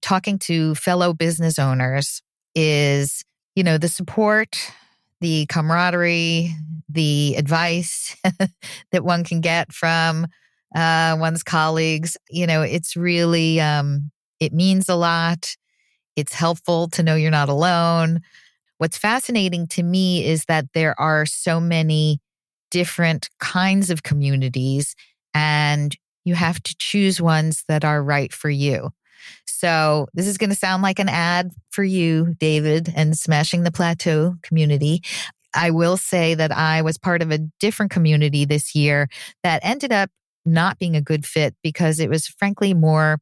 talking 0.00 0.38
to 0.40 0.74
fellow 0.74 1.12
business 1.12 1.58
owners 1.58 2.22
is, 2.54 3.24
you 3.54 3.62
know, 3.62 3.78
the 3.78 3.88
support, 3.88 4.56
the 5.20 5.46
camaraderie, 5.46 6.54
the 6.88 7.34
advice 7.36 8.16
that 8.92 9.04
one 9.04 9.24
can 9.24 9.40
get 9.40 9.72
from 9.72 10.26
uh, 10.74 11.16
one's 11.18 11.42
colleagues. 11.42 12.16
You 12.30 12.46
know, 12.46 12.62
it's 12.62 12.96
really, 12.96 13.60
um, 13.60 14.10
it 14.40 14.52
means 14.52 14.88
a 14.88 14.94
lot. 14.96 15.56
It's 16.16 16.34
helpful 16.34 16.88
to 16.88 17.02
know 17.02 17.14
you're 17.14 17.30
not 17.30 17.48
alone. 17.48 18.20
What's 18.78 18.98
fascinating 18.98 19.66
to 19.68 19.82
me 19.82 20.24
is 20.24 20.46
that 20.46 20.66
there 20.72 20.98
are 20.98 21.26
so 21.26 21.60
many 21.60 22.20
different 22.70 23.28
kinds 23.38 23.90
of 23.90 24.02
communities, 24.02 24.94
and 25.34 25.96
you 26.24 26.34
have 26.34 26.62
to 26.62 26.74
choose 26.78 27.20
ones 27.20 27.64
that 27.68 27.84
are 27.84 28.02
right 28.02 28.32
for 28.32 28.48
you. 28.48 28.90
So 29.60 30.08
this 30.14 30.26
is 30.26 30.38
going 30.38 30.48
to 30.48 30.56
sound 30.56 30.82
like 30.82 30.98
an 30.98 31.10
ad 31.10 31.52
for 31.68 31.84
you, 31.84 32.34
David, 32.38 32.90
and 32.96 33.14
Smashing 33.14 33.62
the 33.62 33.70
Plateau 33.70 34.36
community. 34.40 35.02
I 35.54 35.70
will 35.70 35.98
say 35.98 36.34
that 36.34 36.50
I 36.50 36.80
was 36.80 36.96
part 36.96 37.20
of 37.20 37.30
a 37.30 37.40
different 37.60 37.92
community 37.92 38.46
this 38.46 38.74
year 38.74 39.10
that 39.42 39.60
ended 39.62 39.92
up 39.92 40.08
not 40.46 40.78
being 40.78 40.96
a 40.96 41.02
good 41.02 41.26
fit 41.26 41.54
because 41.62 42.00
it 42.00 42.08
was 42.08 42.26
frankly 42.26 42.72
more 42.72 43.18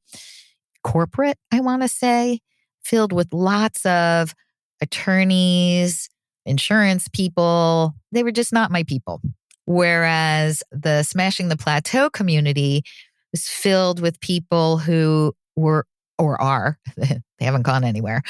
corporate, 0.84 1.38
I 1.50 1.58
want 1.58 1.82
to 1.82 1.88
say, 1.88 2.38
filled 2.84 3.12
with 3.12 3.32
lots 3.32 3.84
of 3.84 4.32
attorneys, 4.80 6.08
insurance 6.46 7.08
people. 7.08 7.96
They 8.12 8.22
were 8.22 8.30
just 8.30 8.52
not 8.52 8.70
my 8.70 8.84
people. 8.84 9.20
Whereas 9.64 10.62
the 10.70 11.02
Smashing 11.02 11.48
the 11.48 11.56
Plateau 11.56 12.10
community 12.10 12.84
was 13.32 13.48
filled 13.48 13.98
with 13.98 14.20
people 14.20 14.78
who 14.78 15.34
were 15.56 15.84
or 16.18 16.40
are 16.40 16.78
they 16.96 17.20
haven't 17.40 17.62
gone 17.62 17.84
anywhere 17.84 18.22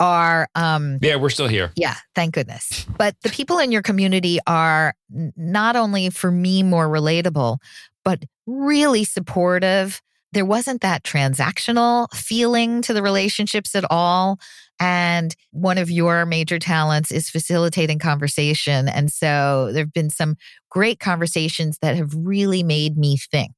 are 0.00 0.48
um 0.54 0.98
yeah 1.02 1.16
we're 1.16 1.30
still 1.30 1.48
here. 1.48 1.72
Yeah 1.76 1.96
thank 2.14 2.34
goodness. 2.34 2.86
But 2.98 3.16
the 3.22 3.30
people 3.30 3.58
in 3.58 3.72
your 3.72 3.82
community 3.82 4.38
are 4.46 4.94
not 5.36 5.76
only 5.76 6.10
for 6.10 6.30
me 6.30 6.62
more 6.62 6.88
relatable 6.88 7.58
but 8.04 8.22
really 8.46 9.04
supportive. 9.04 10.00
There 10.32 10.44
wasn't 10.44 10.80
that 10.82 11.04
transactional 11.04 12.12
feeling 12.12 12.82
to 12.82 12.92
the 12.92 13.02
relationships 13.02 13.74
at 13.74 13.84
all. 13.90 14.38
And 14.80 15.34
one 15.52 15.78
of 15.78 15.90
your 15.90 16.26
major 16.26 16.58
talents 16.58 17.12
is 17.12 17.30
facilitating 17.30 17.98
conversation. 18.00 18.88
And 18.88 19.12
so 19.12 19.70
there've 19.72 19.92
been 19.92 20.10
some 20.10 20.36
great 20.70 20.98
conversations 20.98 21.78
that 21.80 21.96
have 21.96 22.12
really 22.14 22.62
made 22.62 22.98
me 22.98 23.16
think. 23.16 23.52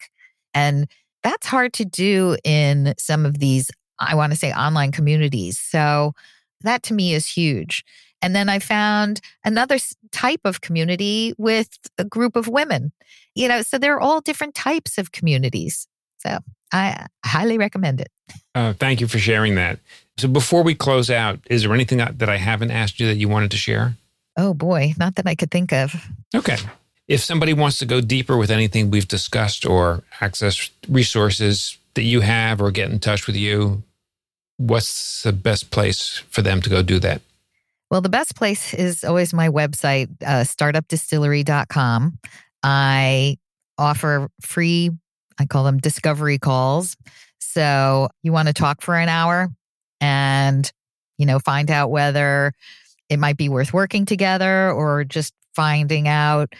And 0.52 0.86
that's 1.26 1.46
hard 1.48 1.72
to 1.72 1.84
do 1.84 2.36
in 2.44 2.94
some 2.98 3.26
of 3.26 3.38
these, 3.38 3.68
I 3.98 4.14
want 4.14 4.32
to 4.32 4.38
say, 4.38 4.52
online 4.52 4.92
communities. 4.92 5.58
So 5.58 6.12
that 6.60 6.84
to 6.84 6.94
me 6.94 7.14
is 7.14 7.26
huge. 7.26 7.84
And 8.22 8.34
then 8.34 8.48
I 8.48 8.60
found 8.60 9.20
another 9.44 9.78
type 10.12 10.40
of 10.44 10.60
community 10.60 11.34
with 11.36 11.68
a 11.98 12.04
group 12.04 12.36
of 12.36 12.46
women. 12.46 12.92
You 13.34 13.48
know, 13.48 13.62
so 13.62 13.76
they're 13.76 14.00
all 14.00 14.20
different 14.20 14.54
types 14.54 14.98
of 14.98 15.10
communities. 15.10 15.88
So 16.18 16.38
I 16.72 17.06
highly 17.24 17.58
recommend 17.58 18.00
it. 18.00 18.08
Uh, 18.54 18.72
thank 18.72 19.00
you 19.00 19.08
for 19.08 19.18
sharing 19.18 19.56
that. 19.56 19.80
So 20.18 20.28
before 20.28 20.62
we 20.62 20.76
close 20.76 21.10
out, 21.10 21.40
is 21.50 21.62
there 21.62 21.74
anything 21.74 21.98
that 21.98 22.28
I 22.28 22.36
haven't 22.36 22.70
asked 22.70 23.00
you 23.00 23.06
that 23.08 23.16
you 23.16 23.28
wanted 23.28 23.50
to 23.50 23.56
share? 23.56 23.94
Oh 24.36 24.54
boy, 24.54 24.94
not 24.96 25.16
that 25.16 25.26
I 25.26 25.34
could 25.34 25.50
think 25.50 25.72
of. 25.72 25.94
Okay. 26.34 26.56
If 27.08 27.22
somebody 27.22 27.52
wants 27.52 27.78
to 27.78 27.86
go 27.86 28.00
deeper 28.00 28.36
with 28.36 28.50
anything 28.50 28.90
we've 28.90 29.06
discussed 29.06 29.64
or 29.64 30.02
access 30.20 30.70
resources 30.88 31.78
that 31.94 32.02
you 32.02 32.20
have 32.20 32.60
or 32.60 32.70
get 32.70 32.90
in 32.90 32.98
touch 32.98 33.26
with 33.26 33.36
you, 33.36 33.82
what's 34.56 35.22
the 35.22 35.32
best 35.32 35.70
place 35.70 36.22
for 36.30 36.42
them 36.42 36.60
to 36.62 36.70
go 36.70 36.82
do 36.82 36.98
that? 36.98 37.22
Well, 37.90 38.00
the 38.00 38.08
best 38.08 38.34
place 38.34 38.74
is 38.74 39.04
always 39.04 39.32
my 39.32 39.48
website, 39.48 40.08
uh, 40.22 40.42
startupdistillery.com. 40.42 42.18
I 42.62 43.38
offer 43.78 44.28
free, 44.40 44.90
I 45.38 45.46
call 45.46 45.64
them 45.64 45.78
discovery 45.78 46.38
calls. 46.38 46.96
So 47.38 48.08
you 48.22 48.32
want 48.32 48.48
to 48.48 48.54
talk 48.54 48.82
for 48.82 48.96
an 48.96 49.08
hour 49.08 49.48
and, 50.00 50.70
you 51.16 51.26
know, 51.26 51.38
find 51.38 51.70
out 51.70 51.90
whether 51.90 52.52
it 53.08 53.18
might 53.18 53.36
be 53.36 53.48
worth 53.48 53.72
working 53.72 54.04
together 54.04 54.70
or 54.72 55.04
just 55.04 55.32
finding 55.54 56.08
out, 56.08 56.54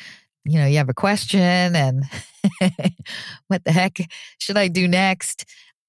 you 0.47 0.59
know, 0.59 0.67
you 0.67 0.79
have 0.79 0.89
a 0.89 0.95
question 0.95 1.75
and 1.77 2.05
what 3.49 3.65
the 3.65 3.73
heck 3.73 3.99
should 4.39 4.57
I 4.57 4.69
do 4.69 4.87
next? 4.87 5.45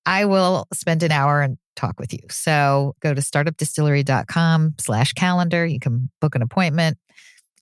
I 0.05 0.25
will 0.25 0.67
spend 0.73 1.03
an 1.03 1.11
hour 1.11 1.41
and 1.41 1.57
talk 1.75 1.99
with 1.99 2.13
you. 2.13 2.21
So 2.29 2.95
go 3.01 3.13
to 3.13 3.21
startupdistillery.com 3.21 4.75
slash 4.79 5.13
calendar. 5.13 5.65
You 5.65 5.79
can 5.79 6.09
book 6.21 6.35
an 6.35 6.41
appointment. 6.41 6.97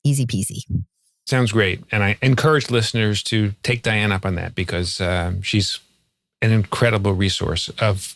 Easy 0.03 0.25
peasy. 0.25 0.61
Sounds 1.25 1.51
great. 1.51 1.83
And 1.91 2.03
I 2.03 2.17
encourage 2.21 2.69
listeners 2.69 3.23
to 3.23 3.53
take 3.63 3.81
Diane 3.81 4.11
up 4.11 4.25
on 4.25 4.35
that 4.35 4.53
because 4.53 5.01
uh, 5.01 5.33
she's 5.41 5.79
an 6.41 6.51
incredible 6.51 7.13
resource 7.13 7.69
of 7.79 8.15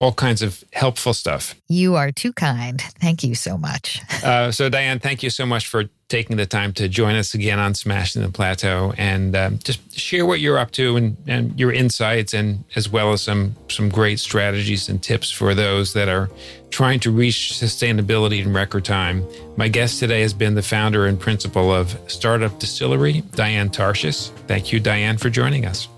all 0.00 0.12
kinds 0.12 0.42
of 0.42 0.62
helpful 0.72 1.14
stuff. 1.14 1.54
You 1.68 1.94
are 1.94 2.12
too 2.12 2.32
kind. 2.32 2.80
Thank 3.00 3.22
you 3.22 3.34
so 3.34 3.56
much. 3.56 4.00
uh, 4.24 4.50
so, 4.50 4.68
Diane, 4.68 4.98
thank 4.98 5.22
you 5.22 5.30
so 5.30 5.46
much 5.46 5.66
for 5.66 5.84
taking 6.08 6.36
the 6.36 6.46
time 6.46 6.72
to 6.74 6.88
join 6.88 7.14
us 7.14 7.32
again 7.34 7.58
on 7.58 7.74
Smashing 7.74 8.22
the 8.22 8.28
Plateau 8.28 8.92
and 8.98 9.34
um, 9.34 9.58
just 9.58 9.98
share 9.98 10.26
what 10.26 10.40
you're 10.40 10.58
up 10.58 10.72
to 10.72 10.96
and, 10.96 11.16
and 11.26 11.58
your 11.58 11.72
insights, 11.72 12.34
and 12.34 12.64
as 12.76 12.88
well 12.88 13.12
as 13.12 13.22
some 13.22 13.54
some 13.68 13.88
great 13.88 14.20
strategies 14.20 14.88
and 14.88 15.02
tips 15.02 15.30
for 15.30 15.54
those 15.54 15.92
that 15.94 16.08
are 16.08 16.28
trying 16.70 17.00
to 17.00 17.10
reach 17.10 17.52
sustainability 17.54 18.42
in 18.42 18.52
record 18.52 18.84
time. 18.84 19.24
My 19.56 19.68
guest 19.68 20.00
today 20.00 20.22
has 20.22 20.34
been 20.34 20.54
the 20.54 20.62
founder 20.62 21.06
and 21.06 21.18
principal 21.18 21.72
of 21.72 21.96
Startup 22.08 22.56
Distillery, 22.58 23.22
Diane 23.32 23.70
Tarshis. 23.70 24.30
Thank 24.48 24.72
you, 24.72 24.80
Diane, 24.80 25.16
for 25.16 25.30
joining 25.30 25.64
us. 25.64 25.88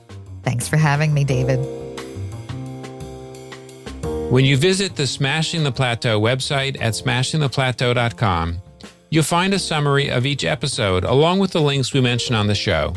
Thanks 0.43 0.69
for 0.69 0.77
having 0.77 1.13
me, 1.13 1.25
David. 1.25 1.86
When 4.31 4.45
you 4.45 4.57
visit 4.57 4.97
the 4.97 5.07
Smashing 5.07 5.63
the 5.63 5.71
Plateau 5.71 6.21
website 6.21 6.77
at 6.81 6.95
smashingtheplateau.com, 6.95 8.61
you'll 9.09 9.23
find 9.23 9.55
a 9.55 9.59
summary 9.59 10.11
of 10.11 10.27
each 10.27 10.45
episode 10.45 11.05
along 11.05 11.39
with 11.39 11.53
the 11.53 11.61
links 11.61 11.93
we 11.93 12.01
mention 12.01 12.35
on 12.35 12.49
the 12.49 12.55
show. 12.55 12.93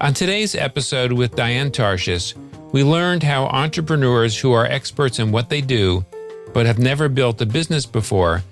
On 0.00 0.12
today's 0.12 0.56
episode 0.56 1.12
with 1.12 1.36
Diane 1.36 1.70
Tarshis, 1.70 2.34
we 2.72 2.82
learned 2.82 3.22
how 3.22 3.44
entrepreneurs 3.46 4.36
who 4.36 4.50
are 4.52 4.66
experts 4.66 5.20
in 5.20 5.30
what 5.30 5.48
they 5.48 5.60
do 5.60 6.04
but 6.52 6.66
have 6.66 6.80
never 6.80 7.08
built 7.08 7.40
a 7.40 7.46
business 7.46 7.86
before 7.86 8.42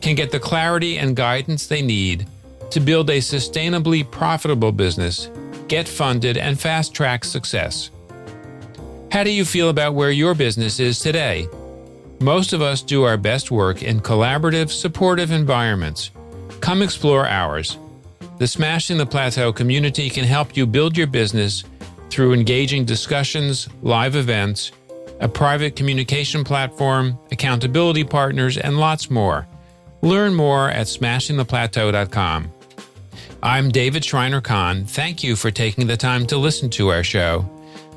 can 0.00 0.14
get 0.14 0.30
the 0.30 0.38
clarity 0.38 0.98
and 0.98 1.16
guidance 1.16 1.66
they 1.66 1.82
need 1.82 2.28
to 2.70 2.78
build 2.78 3.10
a 3.10 3.18
sustainably 3.18 4.08
profitable 4.08 4.70
business, 4.70 5.28
get 5.66 5.88
funded, 5.88 6.36
and 6.36 6.60
fast 6.60 6.94
track 6.94 7.24
success. 7.24 7.90
How 9.10 9.24
do 9.24 9.30
you 9.30 9.46
feel 9.46 9.70
about 9.70 9.94
where 9.94 10.10
your 10.10 10.34
business 10.34 10.78
is 10.78 10.98
today? 10.98 11.48
Most 12.20 12.52
of 12.52 12.60
us 12.60 12.82
do 12.82 13.04
our 13.04 13.16
best 13.16 13.50
work 13.50 13.82
in 13.82 14.00
collaborative, 14.00 14.70
supportive 14.70 15.30
environments. 15.30 16.10
Come 16.60 16.82
explore 16.82 17.26
ours. 17.26 17.78
The 18.36 18.46
Smashing 18.46 18.98
the 18.98 19.06
Plateau 19.06 19.50
community 19.50 20.10
can 20.10 20.24
help 20.24 20.56
you 20.56 20.66
build 20.66 20.94
your 20.94 21.06
business 21.06 21.64
through 22.10 22.34
engaging 22.34 22.84
discussions, 22.84 23.68
live 23.80 24.14
events, 24.14 24.72
a 25.20 25.28
private 25.28 25.74
communication 25.74 26.44
platform, 26.44 27.18
accountability 27.32 28.04
partners, 28.04 28.58
and 28.58 28.78
lots 28.78 29.10
more. 29.10 29.46
Learn 30.02 30.34
more 30.34 30.68
at 30.68 30.86
smashingtheplateau.com. 30.86 32.52
I'm 33.42 33.70
David 33.70 34.04
Shriner 34.04 34.42
Cahn. 34.42 34.84
Thank 34.84 35.24
you 35.24 35.34
for 35.34 35.50
taking 35.50 35.86
the 35.86 35.96
time 35.96 36.26
to 36.26 36.36
listen 36.36 36.68
to 36.70 36.88
our 36.88 37.02
show. 37.02 37.48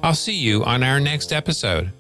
I'll 0.04 0.16
see 0.16 0.34
you 0.34 0.64
on 0.64 0.82
our 0.84 1.00
next 1.00 1.32
episode. 1.32 1.92